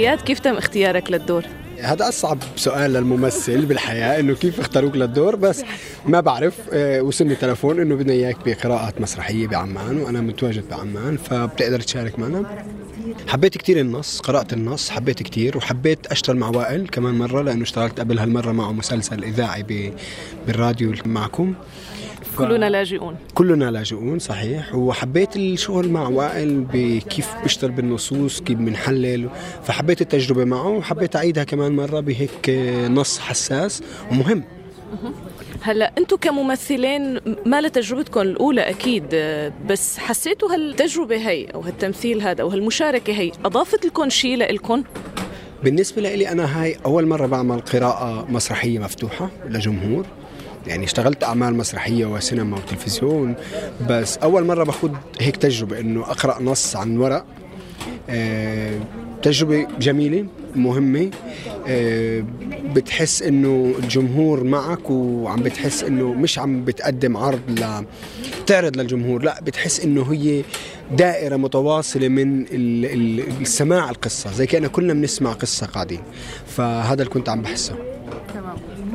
اياد 0.00 0.20
كيف 0.20 0.38
تم 0.38 0.56
اختيارك 0.56 1.10
للدور؟ 1.10 1.44
هذا 1.80 2.08
أصعب 2.08 2.38
سؤال 2.56 2.92
للممثل 2.92 3.66
بالحياة 3.66 4.20
إنه 4.20 4.34
كيف 4.34 4.60
اختاروك 4.60 4.96
للدور؟ 4.96 5.36
بس 5.36 5.62
ما 6.06 6.20
بعرف 6.20 6.54
آه، 6.72 7.02
وصلني 7.02 7.34
تلفون 7.34 7.80
إنه 7.80 7.94
بدنا 7.94 8.12
إياك 8.12 8.36
بقراءة 8.46 8.94
مسرحية 9.00 9.46
بعمان 9.46 9.96
وأنا 9.96 10.20
متواجد 10.20 10.68
بعمان 10.70 11.16
فبتقدر 11.16 11.80
تشارك 11.80 12.18
معنا؟ 12.18 12.64
حبيت 13.28 13.58
كتير 13.58 13.80
النص 13.80 14.20
قرأت 14.20 14.52
النص 14.52 14.90
حبيت 14.90 15.22
كتير 15.22 15.56
وحبيت 15.56 16.06
أشتغل 16.06 16.36
مع 16.36 16.48
وائل 16.48 16.88
كمان 16.88 17.14
مرة 17.14 17.42
لأنه 17.42 17.62
اشتغلت 17.62 18.00
قبل 18.00 18.18
هالمرة 18.18 18.52
معه 18.52 18.72
مسلسل 18.72 19.24
إذاعي 19.24 19.92
بالراديو 20.46 20.94
معكم. 21.06 21.54
كلنا 22.48 22.70
لاجئون. 22.70 23.16
كلنا 23.34 23.70
لاجئون 23.70 24.18
صحيح. 24.18 24.74
وحبيت 24.74 25.36
الشغل 25.36 25.88
مع 25.88 26.08
وائل 26.08 26.66
بكيف 26.72 27.28
بيشتغل 27.42 27.70
بالنصوص 27.70 28.40
كيف 28.40 28.58
بنحلل. 28.58 29.28
فحبيت 29.64 30.00
التجربة 30.00 30.44
معه 30.44 30.68
وحبيت 30.68 31.16
أعيدها 31.16 31.44
كمان 31.44 31.76
مرة 31.76 32.00
بهيك 32.00 32.50
نص 32.90 33.18
حساس 33.18 33.82
ومهم. 34.10 34.44
هلا 35.62 35.92
أنتم 35.98 36.16
كممثلين 36.16 37.20
ما 37.46 37.60
لتجربتكم 37.60 38.20
الأولى 38.20 38.60
أكيد 38.60 39.04
بس 39.68 39.98
حسيتوا 39.98 40.54
هالتجربة 40.54 41.16
هي 41.16 41.44
أو 41.44 41.60
هالتمثيل 41.60 42.22
هذا 42.22 42.42
أو 42.42 42.48
هالمشاركة 42.48 43.12
هي 43.12 43.32
أضافت 43.44 43.86
لكم 43.86 44.08
شيء 44.08 44.36
لكم 44.36 44.82
بالنسبة 45.64 46.02
لي 46.02 46.28
أنا 46.28 46.62
هاي 46.62 46.76
أول 46.86 47.06
مرة 47.06 47.26
بعمل 47.26 47.60
قراءة 47.60 48.26
مسرحية 48.30 48.78
مفتوحة 48.78 49.30
لجمهور. 49.48 50.06
يعني 50.66 50.84
اشتغلت 50.84 51.24
أعمال 51.24 51.54
مسرحية 51.54 52.06
وسينما 52.06 52.56
وتلفزيون 52.56 53.34
بس 53.88 54.16
أول 54.18 54.44
مرة 54.44 54.64
باخد 54.64 54.92
هيك 55.20 55.36
تجربة 55.36 55.80
إنه 55.80 56.00
أقرأ 56.00 56.42
نص 56.42 56.76
عن 56.76 56.96
ورق. 56.96 57.24
آه، 58.10 58.80
تجربة 59.22 59.66
جميلة 59.80 60.26
مهمة. 60.56 61.10
آه، 61.68 62.24
بتحس 62.74 63.22
إنه 63.22 63.74
الجمهور 63.78 64.44
معك 64.44 64.90
وعم 64.90 65.42
بتحس 65.42 65.84
إنه 65.84 66.12
مش 66.14 66.38
عم 66.38 66.64
بتقدم 66.64 67.16
عرض 67.16 67.40
ل 67.48 67.84
تعرض 68.50 68.76
للجمهور 68.76 69.22
لا 69.22 69.40
بتحس 69.42 69.80
إنه 69.80 70.12
هي 70.12 70.42
دائرة 70.90 71.36
متواصلة 71.36 72.08
من 72.08 72.42
ال- 72.42 72.84
ال- 72.84 73.40
السماع 73.40 73.90
القصة 73.90 74.32
زي 74.32 74.46
كأننا 74.46 74.68
كلنا 74.68 74.92
بنسمع 74.92 75.32
قصة 75.32 75.66
قاعدين 75.66 76.00
فهذا 76.46 77.02
اللي 77.02 77.14
كنت 77.14 77.28
عم 77.28 77.42
بحسه. 77.42 77.74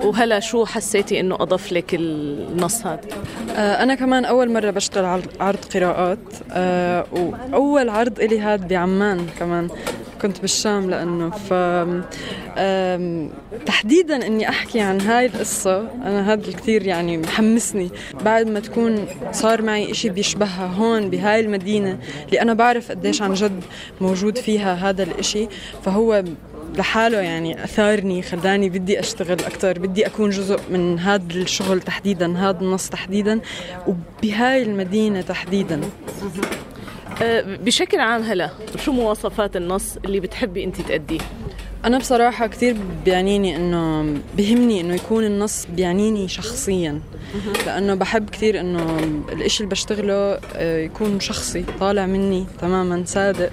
وهلا 0.03 0.39
شو 0.39 0.65
حسيتي 0.65 1.19
إنه 1.19 1.35
أضاف 1.35 1.71
لك 1.74 1.95
النص 1.95 2.85
هذا؟ 2.85 3.00
آه، 3.55 3.83
أنا 3.83 3.95
كمان 3.95 4.25
أول 4.25 4.53
مرة 4.53 4.69
بشتغل 4.71 5.05
عرض- 5.05 5.41
عرض 5.41 5.59
قراءات 5.74 6.19
آه، 6.51 7.05
وأول 7.12 7.89
عرض 7.89 8.19
إلي 8.19 8.39
هاد 8.39 8.67
بعمان 8.67 9.27
كمان. 9.39 9.67
كنت 10.22 10.41
بالشام 10.41 10.89
لأنه 10.89 11.29
ف 11.29 11.53
تحديدا 13.65 14.27
إني 14.27 14.50
أحكي 14.50 14.79
عن 14.79 15.01
هاي 15.01 15.25
القصة 15.25 15.79
أنا 15.79 16.34
هذا 16.34 16.51
كثير 16.51 16.88
يعني 16.88 17.17
محمسني. 17.17 17.89
بعد 18.25 18.48
ما 18.48 18.60
تكون 18.60 19.07
صار 19.31 19.62
معي 19.62 19.91
إشي 19.91 20.10
بيشبهها 20.10 20.67
هون 20.67 21.10
بهاي 21.10 21.39
المدينة 21.39 22.00
اللي 22.25 22.41
أنا 22.41 22.53
بعرف 22.53 22.91
قديش 22.91 23.22
عن 23.22 23.34
جد 23.34 23.63
موجود 24.01 24.38
فيها 24.38 24.74
هذا 24.74 25.03
الإشي 25.03 25.48
فهو 25.84 26.24
لحاله 26.77 27.17
يعني 27.17 27.63
أثارني 27.63 28.22
خلاني 28.22 28.69
بدي 28.69 29.00
أشتغل 29.00 29.39
أكثر 29.39 29.79
بدي 29.79 30.05
أكون 30.05 30.29
جزء 30.29 30.60
من 30.69 31.00
هذا 31.00 31.24
الشغل 31.34 31.81
تحديدا 31.81 32.38
هذا 32.38 32.60
النص 32.62 32.89
تحديدا 32.89 33.39
وبهاي 33.88 34.63
المدينة 34.63 35.22
تحديدا. 35.22 35.81
بشكل 37.45 38.00
عام 38.00 38.22
هلا 38.22 38.50
شو 38.86 38.91
مواصفات 38.91 39.55
النص 39.55 39.98
اللي 40.05 40.19
بتحبي 40.19 40.63
انت 40.63 40.81
تأديه؟ 40.81 41.19
أنا 41.86 41.98
بصراحة 41.98 42.48
كثير 42.48 42.75
بيعنيني 43.05 43.55
إنه 43.55 44.13
بهمني 44.38 44.81
إنه 44.81 44.95
يكون 44.95 45.24
النص 45.24 45.65
بيعنيني 45.75 46.27
شخصيا. 46.27 47.01
لأنه 47.65 47.93
بحب 47.95 48.29
كثير 48.29 48.60
إنه 48.60 49.00
الإشي 49.31 49.63
اللي 49.63 49.72
بشتغله 49.72 50.39
آه، 50.55 50.77
يكون 50.79 51.19
شخصي 51.19 51.65
طالع 51.79 52.05
مني 52.05 52.45
تماما 52.62 53.03
صادق. 53.05 53.51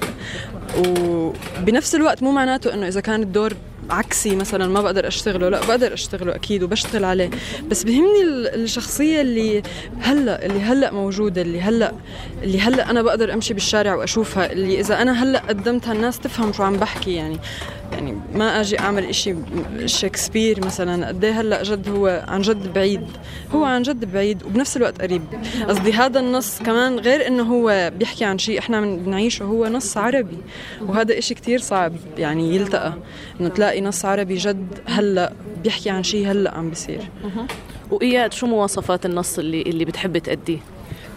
وبنفس 0.78 1.95
الوقت 1.95 2.23
مو 2.23 2.33
معناته 2.33 2.75
إنه 2.75 2.88
إذا 2.88 3.00
كان 3.00 3.23
الدور 3.23 3.54
عكسي 3.90 4.37
مثلا 4.37 4.69
ما 4.69 4.83
بقدر 4.83 5.07
أشتغله 5.07 5.49
لا 5.49 5.61
بقدر 5.61 5.92
أشتغله 5.95 6.35
أكيد 6.35 6.62
وبشتغل 6.62 7.04
عليه. 7.04 7.31
بس 7.71 7.83
بهمني 7.85 8.23
ال- 8.23 8.62
الشخصية 8.62 9.21
اللي 9.21 9.62
هلأ 10.00 10.47
اللي 10.47 10.61
هلأ 10.61 10.90
موجودة 10.92 11.42
اللي 11.42 11.61
هلأ 11.61 11.92
اللي 12.42 12.61
هلأ 12.61 12.90
أنا 12.90 13.02
بقدر 13.02 13.32
أمشي 13.34 13.54
بالشارع 13.54 13.94
وأشوفها 13.94 14.52
اللي 14.52 14.80
إذا 14.80 15.02
أنا 15.02 15.22
هلأ 15.22 15.38
قدمتها 15.38 15.92
الناس 15.92 16.18
تفهم 16.18 16.52
شو 16.52 16.62
عم 16.62 16.76
بحكي 16.76 17.14
يعني. 17.14 17.38
يعني 17.92 18.16
ما 18.34 18.61
أجي 18.61 18.78
أعمل 18.78 19.04
إشي 19.04 19.34
شكسبير 19.87 20.66
مثلا 20.66 21.08
قد 21.08 21.25
إيه 21.25 21.40
هلأ 21.40 21.62
جد 21.62 21.88
هو 21.88 22.25
عن 22.28 22.42
جد 22.42 22.72
بعيد 22.72 23.06
هو 23.54 23.64
عن 23.64 23.82
جد 23.82 24.12
بعيد 24.12 24.42
وبنفس 24.42 24.76
الوقت 24.76 25.02
قريب. 25.02 25.22
قصدي 25.68 25.92
هذا 25.92 26.20
النص 26.20 26.58
كمان 26.58 26.99
غير 26.99 27.26
إنه 27.26 27.42
هو 27.42 27.92
بيحكي 27.99 28.25
عن 28.25 28.38
شيء 28.38 28.58
إحنا 28.58 28.80
بنعيشه 28.80 29.42
هو 29.42 29.66
نص 29.66 29.96
عربي 29.96 30.38
وهذا 30.80 31.18
إشي 31.18 31.34
كتير 31.34 31.58
صعب 31.58 31.92
يعني 32.18 32.56
يلتقى. 32.56 32.92
إنه 33.40 33.49
تلاقي 33.49 33.80
نص 33.80 34.04
عربي 34.04 34.34
جد 34.34 34.66
هلأ 34.87 35.32
بيحكي 35.62 35.90
عن 35.90 36.02
شيء 36.02 36.30
هلأ 36.30 36.54
عم 36.54 36.68
بيصير. 36.68 37.00
وإياد 37.90 38.32
شو 38.32 38.46
مواصفات 38.46 39.06
النص 39.06 39.38
اللي 39.38 39.62
اللي 39.62 39.84
بتحب 39.84 40.18
تأديه؟ 40.18 40.58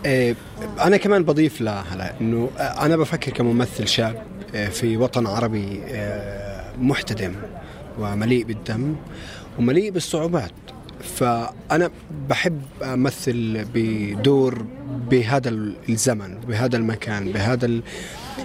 إيه، 0.06 0.36
أنا 0.82 0.98
كمان 0.98 1.24
بضيف 1.24 1.62
لها 1.62 2.16
إنه 2.22 2.50
أنا 2.58 2.98
بفكر 2.98 3.32
كممثل 3.32 3.88
شاب 3.88 4.24
إيه، 4.56 4.70
في 4.70 4.98
وطن 4.98 5.28
عربي 5.28 5.82
إيه، 5.88 6.64
محتدم 6.80 7.34
ومليء 8.00 8.44
بالدم 8.46 8.96
ومليء 9.60 9.92
بالصعوبات. 9.92 10.52
فأنا 11.16 11.92
بحب 12.30 12.62
أمثل 12.84 13.66
بدور 13.74 14.66
بهذا 15.10 15.50
الزمن 15.90 16.38
بهذا 16.48 16.78
المكان 16.78 17.32
بهذا 17.32 17.82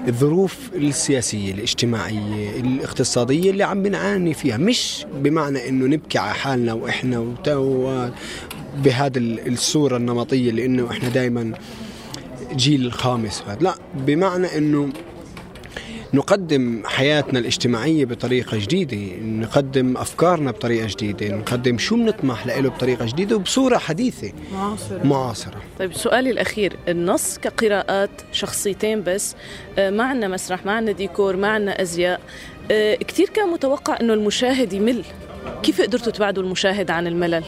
الظروف 0.09 0.59
السياسية 0.75 1.55
الاجتماعية 1.55 2.61
الاقتصادية 2.61 3.50
اللي 3.50 3.64
عم 3.64 3.83
بنعاني 3.83 4.35
فيها. 4.35 4.57
مش 4.57 5.07
بمعنى 5.14 5.69
إنه 5.69 5.87
نبكي 5.87 6.19
على 6.19 6.35
حالنا 6.35 6.73
وإحنا 6.73 7.35
بهذا 8.77 9.19
الصورة 9.19 9.97
النمطية 9.97 10.50
اللي 10.50 10.65
انه 10.65 10.91
إحنا 10.91 11.09
دائما 11.09 11.53
جيل 12.55 12.87
الخامس 12.87 13.43
لا 13.61 13.75
بمعنى 13.95 14.59
إنه 14.59 14.93
نقدم 16.15 16.83
حياتنا 16.85 17.39
الاجتماعية 17.39 18.05
بطريقة 18.05 18.59
جديدة 18.59 19.23
نقدم 19.23 19.97
أفكارنا 19.97 20.50
بطريقة 20.50 20.87
جديدة 20.87 21.37
نقدم 21.37 21.79
شو 21.79 21.97
بنطمح 21.97 22.47
له 22.47 22.69
بطريقة 22.69 23.07
جديدة 23.07 23.37
وبصورة 23.37 23.79
حديثة. 23.79 24.33
معاصرة. 24.53 25.07
معاصرة. 25.07 25.57
طيب 25.79 25.95
سؤالي 25.95 26.31
الأخير 26.31 26.77
النص 26.89 27.39
كقراءات 27.39 28.11
شخصيتين 28.33 29.03
بس 29.03 29.35
آه، 29.79 29.91
ما 29.91 30.05
عندنا 30.05 30.29
مسرح 30.29 30.67
ما 30.67 30.73
عندنا 30.73 30.97
ديكور 30.97 31.37
ما 31.37 31.49
عندنا 31.49 31.83
أزياء 31.83 32.21
آه، 32.71 32.95
كثير 32.95 33.29
كان 33.29 33.49
متوقع 33.49 34.00
أنه 34.00 34.15
المشاهد 34.15 34.73
يمل. 34.73 35.03
كيف 35.62 35.81
قدرتوا 35.81 36.12
تبعدوا 36.12 36.43
المشاهد 36.43 36.91
عن 36.91 37.07
الملل؟ 37.07 37.45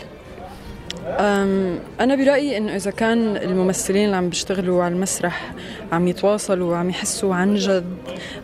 أنا 2.01 2.15
برأيي 2.15 2.57
إنه 2.57 2.77
إذا 2.77 2.91
كان 2.91 3.37
الممثلين 3.37 4.05
اللي 4.05 4.17
عم 4.17 4.29
بيشتغلوا 4.29 4.85
على 4.85 4.95
المسرح 4.95 5.53
عم 5.93 6.09
يتواصلوا 6.09 6.71
وعم 6.73 6.91
يحسوا 6.91 7.35
عن 7.35 7.55
جد 7.55 7.97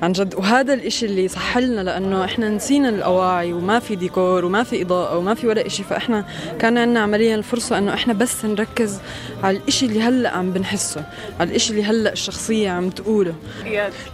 عن 0.03 0.13
جد 0.13 0.35
وهذا 0.35 0.75
الإشي 0.75 1.07
اللي 1.07 1.29
صح 1.29 1.59
لنا 1.59 1.81
لأنه 1.81 2.25
إحنا 2.25 2.49
نسينا 2.49 2.89
الأواعي 2.89 3.53
وما 3.53 3.79
في 3.79 3.97
ديكور 3.97 4.45
وما 4.45 4.63
في 4.63 4.83
إضاءة 4.83 5.17
وما 5.19 5.35
في 5.35 5.47
ولا 5.47 5.67
إشي 5.67 5.83
فإحنا 5.83 6.25
كان 6.59 6.79
عندنا 6.79 7.01
عمليا 7.01 7.35
الفرصة 7.35 7.79
إنه 7.79 7.95
إحنا 7.95 8.13
بس 8.13 8.45
نركز 8.45 8.99
على 9.43 9.57
الإشي 9.57 9.87
اللي 9.87 10.03
هلأ 10.03 10.31
عم 10.31 10.53
بنحسه 10.53 11.05
على 11.41 11.51
الإشي 11.51 11.71
اللي 11.71 11.85
هلأ 11.85 12.13
الشخصية 12.13 12.71
عم 12.71 12.91
تقوله. 12.91 13.35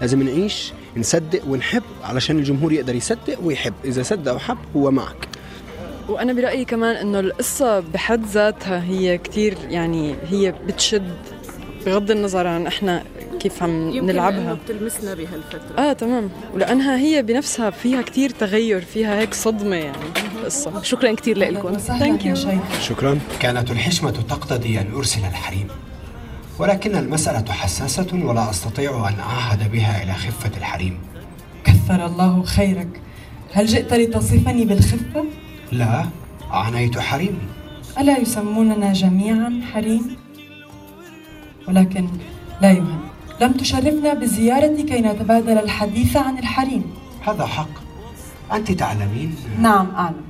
لازم 0.00 0.22
نعيش 0.22 0.72
نصدق 0.96 1.40
ونحب 1.48 1.82
علشان 2.04 2.38
الجمهور 2.38 2.72
يقدر 2.72 2.94
يصدق 2.94 3.38
ويحب 3.42 3.74
إذا 3.84 4.02
صدق 4.02 4.34
وحب 4.34 4.58
هو 4.76 4.90
معك. 4.90 5.28
وأنا 6.08 6.32
برأيي 6.32 6.64
كمان 6.64 6.96
إنه 6.96 7.20
القصة 7.20 7.80
بحد 7.80 8.26
ذاتها 8.26 8.84
هي 8.84 9.18
كتير 9.18 9.56
يعني 9.68 10.14
هي 10.30 10.54
بتشد 10.66 11.12
بغض 11.86 12.10
النظر 12.10 12.46
عن 12.46 12.66
إحنا 12.66 13.02
كيف 13.40 13.62
عم 13.62 13.90
نلعبها. 13.90 14.58
بتلمسنا 14.64 15.14
بهالفترة. 15.14 15.78
آه 15.78 15.92
تمام. 15.92 16.30
ولانها 16.54 16.98
هي 16.98 17.22
بنفسها 17.22 17.70
فيها 17.70 18.02
كتير 18.02 18.30
تغير 18.30 18.80
فيها 18.80 19.18
هيك 19.20 19.34
صدمة 19.34 19.76
يعني 19.76 19.96
القصة. 20.38 20.82
شكرا 20.82 21.12
كثير 21.12 21.38
لكم 21.38 21.72
ثانك 21.72 22.26
يو 22.26 22.34
شكرا. 22.80 23.18
كانت 23.40 23.70
الحشمة 23.70 24.10
تقتضي 24.10 24.80
أن 24.80 24.94
أرسل 24.94 25.20
الحريم 25.20 25.68
ولكن 26.58 26.96
المسألة 26.96 27.52
حساسة 27.52 28.06
ولا 28.12 28.50
أستطيع 28.50 29.08
أن 29.08 29.20
أعهد 29.20 29.72
بها 29.72 30.02
إلى 30.02 30.12
خفة 30.12 30.50
الحريم. 30.56 30.98
كثر 31.64 32.06
الله 32.06 32.42
خيرك. 32.42 33.00
هل 33.52 33.66
جئت 33.66 33.92
لتصفني 33.92 34.64
بالخفة؟ 34.64 35.24
لا 35.74 36.04
عانيت 36.50 36.98
حريمي 36.98 37.48
ألا 37.98 38.18
يسموننا 38.18 38.92
جميعا 38.92 39.60
حريم؟ 39.72 40.16
ولكن 41.68 42.08
لا 42.62 42.70
يهم 42.70 43.00
لم 43.40 43.52
تشرفنا 43.52 44.14
بالزيارة 44.14 44.82
كي 44.82 45.00
نتبادل 45.00 45.58
الحديث 45.58 46.16
عن 46.16 46.38
الحريم. 46.38 46.84
هذا 47.26 47.46
حق. 47.46 47.68
أنت 48.52 48.72
تعلمين؟ 48.72 49.36
نعم 49.58 49.90
أعلم. 49.90 50.24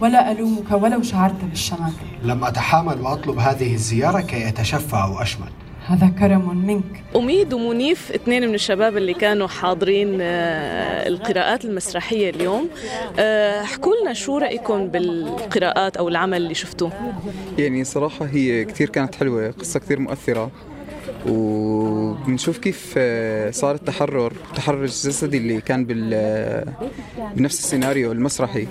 ولا 0.00 0.32
ألومك 0.32 0.70
ولو 0.70 1.02
شعرت 1.02 1.44
بالشماتة 1.44 2.06
لم 2.22 2.44
أتحامل 2.44 3.00
وأطلب 3.00 3.38
هذه 3.38 3.74
الزيارة 3.74 4.20
كي 4.20 4.48
أتشفى 4.48 4.96
أو 4.96 5.22
أشمت. 5.22 5.52
هذا 5.92 6.08
كرم 6.08 6.66
منك. 6.66 7.04
أميد 7.16 7.52
ومنيف 7.52 8.12
اثنين 8.12 8.48
من 8.48 8.54
الشباب 8.54 8.96
اللي 8.96 9.14
كانوا 9.14 9.46
حاضرين 9.46 10.18
آه، 10.20 11.08
القراءات 11.08 11.64
المسرحية 11.64 12.30
اليوم. 12.30 12.68
آه، 13.18 13.62
احكوا 13.62 13.92
لنا 14.02 14.12
شو 14.12 14.38
رأيكم 14.38 14.88
بالقراءات 14.88 15.96
أو 15.96 16.08
العمل 16.08 16.36
اللي 16.36 16.54
شفتوه؟ 16.54 16.92
يعني 17.58 17.84
صراحة 17.84 18.26
هي 18.26 18.64
كثير 18.64 18.88
كانت 18.88 19.14
حلوة 19.14 19.50
قصة 19.50 19.80
كثير 19.80 20.00
مؤثرة. 20.00 20.50
وبنشوف 21.26 22.58
كيف 22.58 22.94
آه، 22.96 23.50
صار 23.50 23.74
التحرر 23.74 24.32
التحرر 24.50 24.82
الجسدي 24.82 25.36
اللي 25.36 25.60
كان 25.60 25.84
بنفس 27.36 27.58
السيناريو 27.58 28.12
المسرحي. 28.12 28.66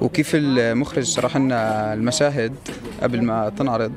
وكيف 0.00 0.30
المخرج 0.34 1.04
شرح 1.04 1.36
لنا 1.36 1.94
المشاهد 1.94 2.54
قبل 3.02 3.22
ما 3.22 3.52
تنعرض؟ 3.58 3.92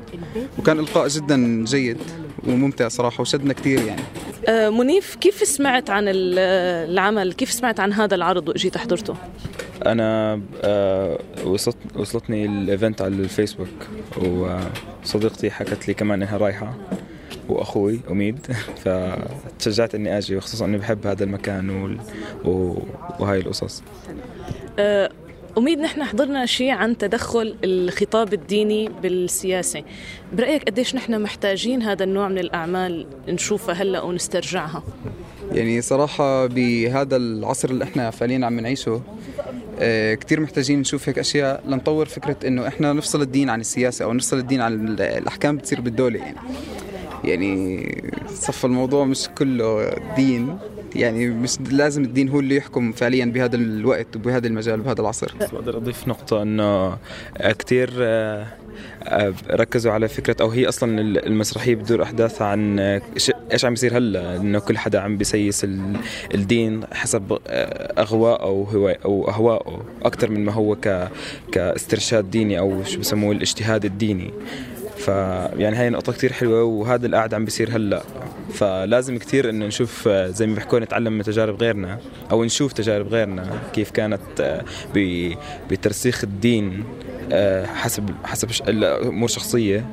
وكان 0.58 0.78
إلقاء 0.78 1.08
جدا 1.08 1.64
جيد 1.64 1.98
وممتع 2.46 2.88
صراحة 2.88 3.20
وشدنا 3.20 3.52
كثير 3.52 3.84
يعني. 3.84 4.02
آه، 4.48 4.70
منيف 4.70 5.14
كيف 5.14 5.34
سمعت 5.34 5.90
عن 5.90 6.04
العمل؟ 6.08 7.32
كيف 7.32 7.52
سمعت 7.52 7.80
عن 7.80 7.92
هذا 7.92 8.14
العرض 8.14 8.48
وإجيت 8.48 8.78
حضرته؟ 8.78 9.14
أنا 9.86 10.40
آه، 10.62 11.18
وصلت 11.44 11.76
وصلتني 11.96 12.46
الإيفنت 12.46 13.02
على 13.02 13.14
الفيسبوك 13.14 13.68
وصديقتي 14.22 15.50
حكت 15.50 15.88
لي 15.88 15.94
كمان 15.94 16.22
إنها 16.22 16.36
رايحة 16.36 16.74
وأخوي 17.48 18.00
أميد 18.10 18.46
فتشجعت 18.84 19.94
إني 19.94 20.18
أجي 20.18 20.36
وخصوصا 20.36 20.64
إني 20.64 20.78
بحب 20.78 21.06
هذا 21.06 21.24
المكان 21.24 21.98
وهاي 22.44 23.38
القصص. 23.38 23.82
أه 24.78 25.10
أميد 25.58 25.78
نحن 25.78 26.04
حضرنا 26.04 26.46
شيء 26.46 26.70
عن 26.70 26.98
تدخل 26.98 27.56
الخطاب 27.64 28.32
الديني 28.34 28.88
بالسياسة. 29.02 29.82
برأيك 30.32 30.64
قديش 30.64 30.94
نحن 30.94 31.22
محتاجين 31.22 31.82
هذا 31.82 32.04
النوع 32.04 32.28
من 32.28 32.38
الأعمال 32.38 33.06
نشوفها 33.28 33.74
هلأ 33.74 34.02
ونسترجعها؟ 34.02 34.82
يعني 35.52 35.80
صراحة 35.80 36.46
بهذا 36.46 37.16
العصر 37.16 37.70
اللي 37.70 37.84
إحنا 37.84 38.10
فعليا 38.10 38.46
عم 38.46 38.60
نعيشه 38.60 39.02
آه، 39.78 40.14
كثير 40.14 40.40
محتاجين 40.40 40.80
نشوف 40.80 41.08
هيك 41.08 41.18
أشياء 41.18 41.62
لنطور 41.66 42.06
فكرة 42.06 42.36
إنه 42.46 42.68
إحنا 42.68 42.92
نفصل 42.92 43.22
الدين 43.22 43.50
عن 43.50 43.60
السياسة 43.60 44.04
أو 44.04 44.12
نفصل 44.12 44.38
الدين 44.38 44.60
عن 44.60 44.88
الأحكام 45.00 45.56
بتصير 45.56 45.80
بالدولة 45.80 46.18
يعني. 46.18 46.36
يعني 47.24 47.86
صف 48.28 48.64
الموضوع 48.64 49.04
مش 49.04 49.28
كله 49.38 49.90
دين. 50.16 50.58
يعني 51.00 51.26
مش 51.26 51.60
لازم 51.70 52.04
الدين 52.04 52.28
هو 52.28 52.40
اللي 52.40 52.56
يحكم 52.56 52.92
فعليا 52.92 53.24
بهذا 53.24 53.56
الوقت 53.56 54.16
وبهذا 54.16 54.46
المجال 54.46 54.80
وبهذا 54.80 55.00
العصر. 55.00 55.32
بقدر 55.40 55.76
أضيف 55.76 56.08
نقطة 56.08 56.42
إنه 56.42 56.96
كثير 57.58 57.90
آه، 58.00 58.46
آه، 59.04 59.34
ركزوا 59.50 59.92
على 59.92 60.08
فكرة 60.08 60.36
أو 60.40 60.48
هي 60.48 60.68
أصلا 60.68 61.00
المسرحية 61.00 61.74
بتدور 61.74 62.02
أحداثها 62.02 62.46
عن 62.46 62.78
إيش 63.52 63.64
عم 63.64 63.70
بيصير 63.70 63.96
هلأ؟ 63.96 64.36
إنه 64.36 64.58
كل 64.58 64.78
حدا 64.78 65.00
عم 65.00 65.16
بيسيس 65.16 65.66
الدين 66.34 66.84
حسب 66.92 67.38
آه، 67.46 68.02
أغواء 68.02 68.42
أو 68.42 68.88
أو 69.04 69.28
اهوائه 69.28 69.82
أكثر 70.02 70.30
من 70.30 70.44
ما 70.44 70.52
هو 70.52 70.76
كاسترشاد 71.52 72.30
ديني 72.30 72.58
أو 72.58 72.84
شو 72.84 73.00
بسموه 73.00 73.32
الإجتهاد 73.32 73.84
الديني. 73.84 74.30
فيعني 75.06 75.76
هاي 75.76 75.90
نقطة 75.90 76.12
كتير 76.12 76.32
حلوة 76.32 76.62
وهذا 76.62 77.06
القاعد 77.06 77.34
عم 77.34 77.44
بيصير 77.44 77.76
هلأ. 77.76 78.02
فلازم 78.52 79.18
كتير 79.18 79.50
إنه 79.50 79.66
نشوف 79.66 80.08
زي 80.08 80.46
ما 80.46 80.54
بيحكوا 80.54 80.78
نتعلم 80.78 81.12
من 81.12 81.22
تجارب 81.24 81.62
غيرنا 81.62 81.98
أو 82.30 82.44
نشوف 82.44 82.72
تجارب 82.72 83.08
غيرنا 83.08 83.60
كيف 83.72 83.90
كانت 83.90 84.20
آه، 84.40 84.64
بترسيخ 85.70 86.24
الدين 86.24 86.84
آه، 87.32 87.66
حسب 87.66 88.10
حسب 88.24 88.48
الأمور 88.68 89.28
شخصية 89.28 89.86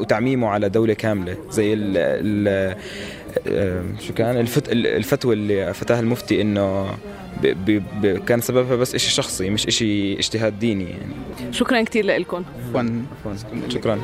وتعميمه 0.00 0.48
على 0.48 0.68
دولة 0.68 0.94
كاملة. 0.94 1.36
زي 1.50 1.74
ال 1.74 2.74
آه، 3.48 3.84
شو 4.00 4.14
كان؟ 4.14 4.46
الفتوى 4.76 5.34
اللي 5.34 5.74
فتاها 5.74 6.00
المفتي 6.00 6.40
إنه 6.40 6.90
كان 8.26 8.40
سببها 8.40 8.76
بس 8.76 8.94
إشي 8.94 9.10
شخصي 9.10 9.50
مش 9.50 9.66
إشي 9.66 10.18
اجتهاد 10.18 10.58
ديني 10.58 10.84
يعني. 10.84 11.14
شكرا 11.52 11.82
كثير 11.82 12.06
لكم 12.06 12.44
شكرا. 13.68 14.00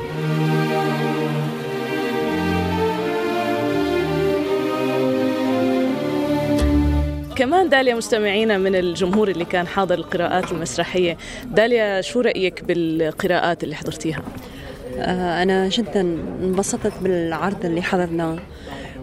كمان 7.35 7.69
داليا 7.69 7.95
مستمعينا 7.95 8.57
من 8.57 8.75
الجمهور 8.75 9.27
اللي 9.27 9.45
كان 9.45 9.67
حاضر 9.67 9.95
القراءات 9.95 10.51
المسرحية. 10.51 11.17
داليا 11.45 12.01
شو 12.01 12.21
رأيك 12.21 12.63
بالقراءات 12.63 13.63
اللي 13.63 13.75
حضرتيها؟ 13.75 14.23
آه، 14.97 15.43
أنا 15.43 15.69
جدا 15.69 16.01
انبسطت 16.43 16.93
بالعرض 17.01 17.65
اللي 17.65 17.81
حضرناه. 17.81 18.39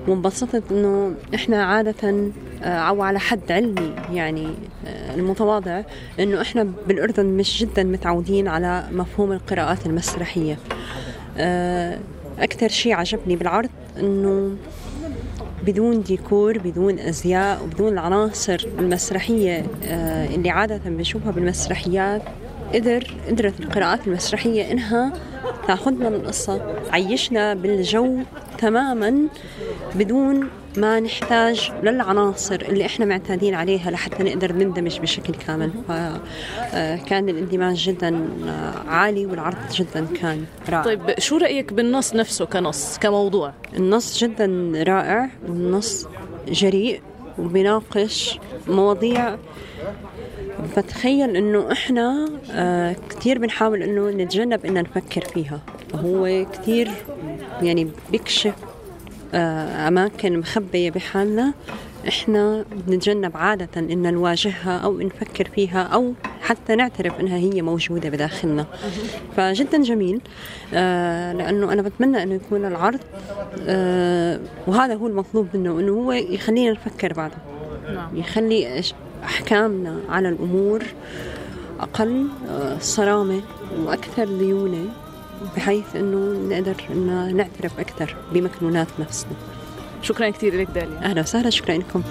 وانبسطت 0.09 0.63
إنه 0.73 1.15
إحنا 1.35 1.65
عادة 1.65 2.31
أو 2.63 3.03
على 3.03 3.21
حد 3.21 3.53
علمي 3.53 3.95
يعني 4.13 4.49
آه، 4.87 5.15
المتواضع 5.15 5.83
إنه 6.21 6.41
إحنا 6.41 6.73
بالأردن 6.89 7.27
مش 7.27 7.61
جدا 7.61 7.85
متعودين 7.85 8.49
على 8.49 8.85
مفهوم 8.93 9.33
القراءات 9.33 9.87
المسرحية. 9.87 10.59
أكثر 12.39 12.69
شيء 12.69 12.95
عجبني 12.95 13.37
بالعرض 13.37 13.71
إنه 14.01 14.57
بدون 15.67 16.03
ديكور 16.03 16.59
بدون 16.59 16.99
أزياء 16.99 17.63
وبدون 17.65 17.93
العناصر 17.93 18.67
المسرحية 18.79 19.67
اللي 20.35 20.51
عادة 20.51 20.81
بنشوفها 20.87 21.31
بالمسرحيات 21.31 22.23
قدر 22.75 23.15
قدرت 23.29 23.61
القراءات 23.61 24.07
المسرحية 24.07 24.73
إنها 24.73 25.13
تأخذنا 25.67 26.09
القصة 26.09 26.61
عيشنا 26.91 27.55
بالجو 27.55 28.19
تماما 28.59 29.29
بدون 29.95 30.49
ما 30.77 31.01
نحتاج 31.01 31.73
للعناصر 31.83 32.55
اللي 32.55 32.87
إحنا 32.87 33.05
معتادين 33.05 33.55
عليها 33.55 33.91
لحتى 33.91 34.23
نقدر 34.23 34.53
نندمج 34.53 34.99
بشكل 35.01 35.35
كامل. 35.35 35.71
فكان 35.89 37.29
الاندماج 37.29 37.77
جدا 37.77 38.29
عالي 38.89 39.27
والعرض 39.27 39.57
جدا 39.73 40.07
كان 40.21 40.45
رائع. 40.69 40.83
طيب 40.83 41.19
شو 41.19 41.37
رأيك 41.37 41.73
بالنص 41.73 42.15
نفسه 42.15 42.45
كنص 42.45 42.99
كموضوع؟ 42.99 43.53
النص 43.77 44.19
جدا 44.25 44.73
رائع 44.87 45.31
والنص 45.49 46.07
جريء 46.49 47.01
وبيناقش 47.39 48.39
مواضيع. 48.69 49.37
بتخيل 50.77 51.37
إنه 51.37 51.73
إحنا 51.73 52.29
آه 52.51 52.97
كثير 53.11 53.39
بنحاول 53.39 53.83
إنه 53.83 54.11
نتجنب 54.11 54.67
إن 54.67 54.75
نفكر 54.75 55.21
فيها. 55.21 55.61
هو 55.95 56.47
كثير 56.53 56.91
يعني 57.63 57.91
بيكشف 58.11 58.55
آه 59.35 59.89
اماكن 59.89 60.39
مخبيه 60.39 60.91
بحالنا 60.91 61.53
إحنا 62.09 62.65
بنتجنب 62.87 63.37
عادة 63.37 63.69
إن 63.77 64.15
نواجهها 64.15 64.79
أو 64.79 64.99
نفكر 64.99 65.49
فيها 65.55 65.83
أو 65.83 66.13
حتى 66.41 66.75
نعترف 66.75 67.21
إنها 67.21 67.37
هي 67.37 67.63
موجودة 67.63 68.09
بداخلنا. 68.09 68.67
فجدا 69.37 69.83
جميل 69.83 70.21
آه 70.75 71.33
لأنه 71.33 71.73
أنا 71.73 71.83
بتمنى 71.83 72.23
إنه 72.23 72.35
يكون 72.35 72.65
العرض 72.65 73.01
آه 73.69 74.41
وهذا 74.67 74.95
هو 74.95 75.07
المطلوب 75.07 75.49
منه 75.55 75.81
إنه 75.81 75.93
هو 75.93 76.13
يخلينا 76.13 76.73
نفكر 76.73 77.13
بعده 77.13 77.37
نعم. 77.95 78.17
يخلي 78.17 78.83
أحكامنا 79.25 80.01
على 80.09 80.29
الأمور 80.29 80.83
أقل 81.81 82.29
صرامة 82.81 83.41
وأكثر 83.85 84.25
ليونة. 84.25 84.85
بحيث 85.57 85.97
أنه 85.97 86.49
نقدر 86.55 86.75
أن 86.91 87.37
نعترف 87.37 87.81
أكثر 87.81 88.17
بمكنونات 88.33 88.89
نفسنا. 88.99 89.33
شكرا 90.03 90.31
كثير 90.31 90.61
لك 90.61 90.67
داليا. 90.75 90.99
أهلا 90.99 91.21
وسهلا 91.21 91.51
شكرا 91.51 91.75
لكم. 91.77 92.03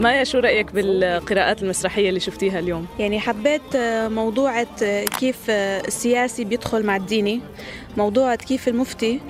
مايا 0.00 0.24
شو 0.24 0.38
رأيك 0.38 0.72
بالقراءات 0.72 1.62
المسرحية 1.62 2.08
اللي 2.08 2.20
شفتيها 2.20 2.58
اليوم؟ 2.58 2.86
يعني 2.98 3.20
حبيت 3.20 3.76
موضوعة 4.06 4.66
كيف 5.20 5.50
السياسي 5.50 6.44
بيدخل 6.44 6.86
مع 6.86 6.96
الديني 6.96 7.40
موضوعة 7.96 8.36
كيف 8.36 8.68
المفتي 8.68 9.20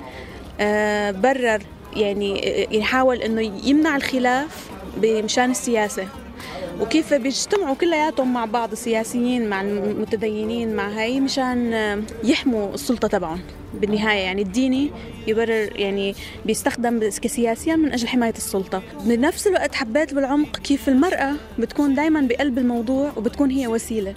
آه، 0.59 1.11
برر 1.11 1.61
يعني 1.95 2.67
يحاول 2.71 3.17
إنه 3.17 3.41
يمنع 3.63 3.95
الخلاف 3.95 4.69
بمشان 4.97 5.51
السياسة. 5.51 6.07
وكيف 6.81 7.13
بيجتمعوا 7.13 7.75
كلياتهم 7.75 8.33
مع 8.33 8.45
بعض 8.45 8.71
السياسيين 8.71 9.49
مع 9.49 9.61
المتدينين 9.61 10.75
مع 10.75 10.89
هاي 10.89 11.19
مشان 11.19 11.73
يحموا 12.23 12.73
السلطة 12.73 13.07
تبعهم 13.07 13.39
بالنهاية. 13.73 14.19
يعني 14.19 14.41
الديني 14.41 14.91
يبرر 15.27 15.79
يعني 15.79 16.15
بيستخدم 16.45 16.99
كسياسيا 17.21 17.75
من 17.75 17.93
أجل 17.93 18.07
حماية 18.07 18.33
السلطة. 18.37 18.81
بنفس 19.03 19.47
الوقت 19.47 19.75
حبيت 19.75 20.13
بالعمق 20.13 20.57
كيف 20.57 20.89
المرأة 20.89 21.33
بتكون 21.59 21.95
دايما 21.95 22.21
بقلب 22.21 22.57
الموضوع 22.57 23.11
وبتكون 23.15 23.51
هي 23.51 23.67
وسيلة 23.67 24.15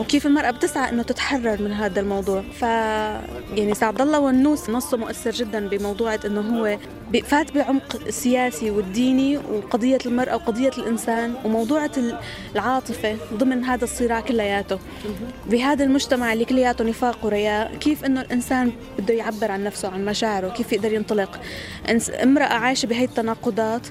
وكيف 0.00 0.26
المرأة 0.26 0.50
بتسعى 0.50 0.90
إنه 0.90 1.02
تتحرر 1.02 1.62
من 1.62 1.72
هذا 1.72 2.00
الموضوع. 2.00 2.42
ف 2.60 2.62
يعني 2.62 3.74
سعد 3.74 4.00
الله 4.00 4.20
والنوس 4.20 4.70
نصه 4.70 4.96
مؤثر 4.96 5.30
جدا 5.30 5.68
بموضوع 5.68 6.14
إنه 6.24 6.40
هو 6.40 6.78
فات 7.24 7.52
بعمق 7.52 7.96
السياسي 8.06 8.70
والديني 8.70 9.38
وقضية 9.38 9.98
المرأة 10.06 10.34
وقضية 10.34 10.70
الإنسان 10.78 11.34
وموضوعة 11.44 11.90
العاطفة 12.54 13.16
ضمن 13.34 13.64
هذا 13.64 13.84
الصراع 13.84 14.20
كلياته. 14.20 14.78
بهذا 15.50 15.84
المجتمع 15.84 16.32
اللي 16.32 16.44
كلياته 16.44 16.84
نفاق 16.84 17.18
ورياء 17.22 17.76
كيف 17.76 18.04
إنه 18.04 18.20
الإنسان 18.20 18.72
بده 18.98 19.14
يعبر 19.14 19.50
عن 19.50 19.64
نفسه 19.64 19.88
عن 19.88 20.04
مشاعره. 20.04 20.48
كيف 20.52 20.72
يقدر 20.72 20.92
ينطلق. 20.92 21.40
امرأة 22.22 22.44
عايشة 22.54 22.86
بهي 22.86 23.04
التناقضات 23.04 23.86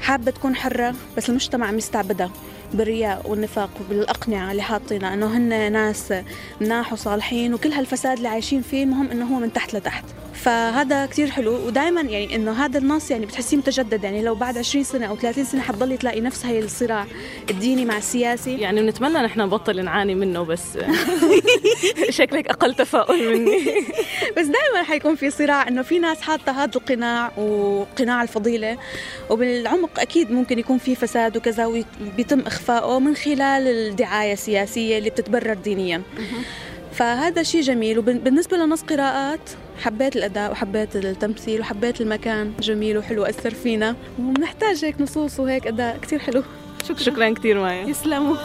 حابة 0.00 0.30
تكون 0.30 0.56
حرة 0.56 0.94
بس 1.16 1.28
المجتمع 1.28 1.70
مستعبدها 1.70 2.30
بالرياء 2.74 3.30
والنفاق 3.30 3.70
وبالأقنعة 3.80 4.50
اللي 4.50 4.62
حاطينها 4.62 5.14
إنه 5.14 5.36
هن 5.36 5.72
ناس 5.72 6.14
مناح 6.60 6.92
وصالحين 6.92 7.54
وكل 7.54 7.72
هالفساد 7.72 8.16
اللي 8.16 8.28
عايشين 8.28 8.62
فيه 8.62 8.84
المهم 8.84 9.10
إنه 9.10 9.24
هو 9.34 9.38
من 9.38 9.52
تحت 9.52 9.74
لتحت. 9.74 10.04
فهذا 10.34 11.06
كثير 11.06 11.30
حلو. 11.30 11.66
ودائما 11.66 12.00
يعني 12.00 12.36
إنه 12.36 12.52
هذا 12.64 12.78
النص 12.78 13.10
يعني 13.10 13.26
بتحسيه 13.26 13.56
متجدد. 13.56 14.04
يعني 14.04 14.22
لو 14.22 14.34
بعد 14.34 14.58
20 14.58 14.84
سنة 14.84 15.06
أو 15.06 15.16
30 15.16 15.44
سنة 15.44 15.60
حتضلي 15.62 15.96
تلاقي 15.96 16.20
نفس 16.20 16.46
هي 16.46 16.58
الصراع 16.58 17.06
الديني 17.50 17.84
مع 17.84 17.96
السياسي. 17.98 18.58
يعني 18.58 18.80
بنتمنى 18.80 19.18
نحن 19.18 19.40
نبطل 19.40 19.84
نعاني 19.84 20.14
منه 20.14 20.42
بس 20.42 20.78
شكلك 22.18 22.48
أقل 22.48 22.74
تفاؤل 22.74 23.38
مني. 23.38 23.58
بس 24.36 24.46
دائما 24.46 24.82
حيكون 24.82 25.16
في 25.16 25.30
صراع 25.30 25.68
إنه 25.68 25.82
في 25.82 25.98
ناس 25.98 26.20
حاطة 26.20 26.52
هذا 26.52 26.76
القناع 26.76 27.38
وقناع 27.38 28.22
الفضيلة. 28.22 28.78
وبالعمق 29.30 30.00
أكيد 30.00 30.30
ممكن 30.30 30.58
يكون 30.58 30.78
في 30.78 30.94
فساد 30.94 31.36
وكذا 31.36 31.66
وبيتم 31.66 32.40
اخفائه 32.40 32.98
من 32.98 33.16
خلال 33.16 33.66
الدعاية 33.68 34.32
السياسية 34.32 34.98
اللي 34.98 35.10
بتتبرر 35.10 35.54
دينيا. 35.54 36.02
فهذا 36.94 37.42
شيء 37.42 37.60
جميل. 37.60 37.98
وبالنسبة 37.98 38.56
لنص 38.56 38.82
قراءات 38.82 39.50
حبيت 39.82 40.16
الأداء 40.16 40.52
وحبيت 40.52 40.96
التمثيل 40.96 41.60
وحبيت 41.60 42.00
المكان. 42.00 42.52
جميل 42.60 42.98
وحلو 42.98 43.24
أثر 43.24 43.54
فينا. 43.54 43.96
وبنحتاج 44.18 44.84
هيك 44.84 45.00
نصوص 45.00 45.40
وهيك 45.40 45.66
أداء 45.66 45.98
كثير 46.02 46.18
حلو. 46.18 46.42
شكرا 46.84 46.98
شكرا 46.98 47.34
كثير 47.34 47.58
مايا. 47.58 47.86
يسلموا. 47.86 48.36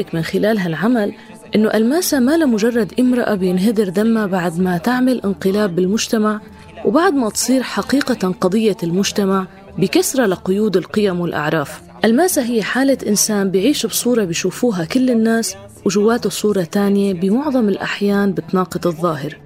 بندرك 0.00 0.14
من 0.14 0.22
خلال 0.22 0.58
هالعمل 0.58 1.12
إنه 1.54 1.68
ألماسة 1.74 2.20
ما 2.20 2.36
لمجرد 2.36 2.92
امرأة 3.00 3.34
بينهدر 3.34 3.88
دمها 3.88 4.26
بعد 4.26 4.60
ما 4.60 4.78
تعمل 4.78 5.20
انقلاب 5.24 5.76
بالمجتمع 5.76 6.40
وبعد 6.84 7.14
ما 7.14 7.30
تصير 7.30 7.62
حقيقة 7.62 8.34
قضية 8.40 8.76
المجتمع 8.82 9.46
بكسرة 9.78 10.26
لقيود 10.26 10.76
القيم 10.76 11.20
والأعراف. 11.20 11.80
ألماسة 12.04 12.42
هي 12.42 12.62
حالة 12.62 12.98
إنسان 13.06 13.50
بيعيش 13.50 13.86
بصورة 13.86 14.24
بيشوفوها 14.24 14.84
كل 14.84 15.10
الناس 15.10 15.56
وجواته 15.86 16.30
صورة 16.30 16.62
تانية 16.62 17.14
بمعظم 17.14 17.68
الأحيان 17.68 18.32
بتناقض 18.32 18.86
الظاهر. 18.86 19.36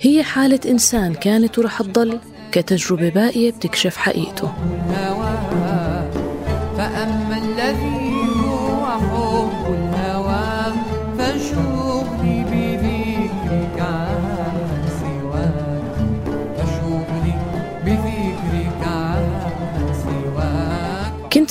هي 0.00 0.22
حالة 0.22 0.60
إنسان 0.68 1.14
كانت 1.14 1.58
ورح 1.58 1.82
تضل 1.82 2.18
كتجربة 2.52 3.08
باقية 3.08 3.50
بتكشف 3.50 3.96
حقيقته. 3.96 4.52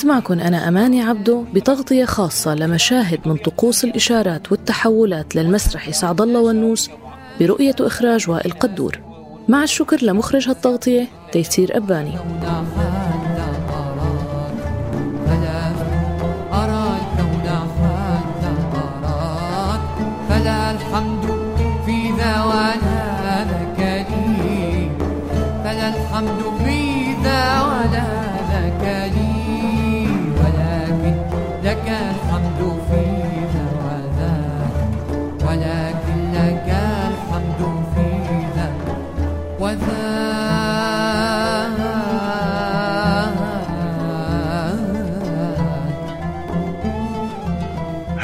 معكم 0.04 0.40
أنا 0.40 0.68
أماني 0.68 1.02
عبدو 1.02 1.44
بتغطية 1.54 2.04
خاصة 2.04 2.54
لمشاهد 2.54 3.18
من 3.26 3.36
طقوس 3.36 3.84
الإشارات 3.84 4.52
والتحولات 4.52 5.36
للمسرحي 5.36 5.92
سعد 5.92 6.20
الله 6.20 6.40
ونوس 6.40 6.90
برؤية 7.40 7.76
وإخراج 7.80 8.30
وائل 8.30 8.50
قدور. 8.52 9.00
مع 9.48 9.62
الشكر 9.62 10.04
لمخرج 10.04 10.48
هالتغطية 10.48 11.08
تيسير 11.32 11.76
أباني. 11.76 12.14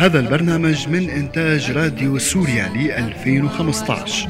هذا 0.01 0.21
البرنامج 0.21 0.89
من 0.89 1.11
إنتاج 1.11 1.71
راديو 1.71 2.19
سوريالي 2.19 2.99
2015 2.99 4.29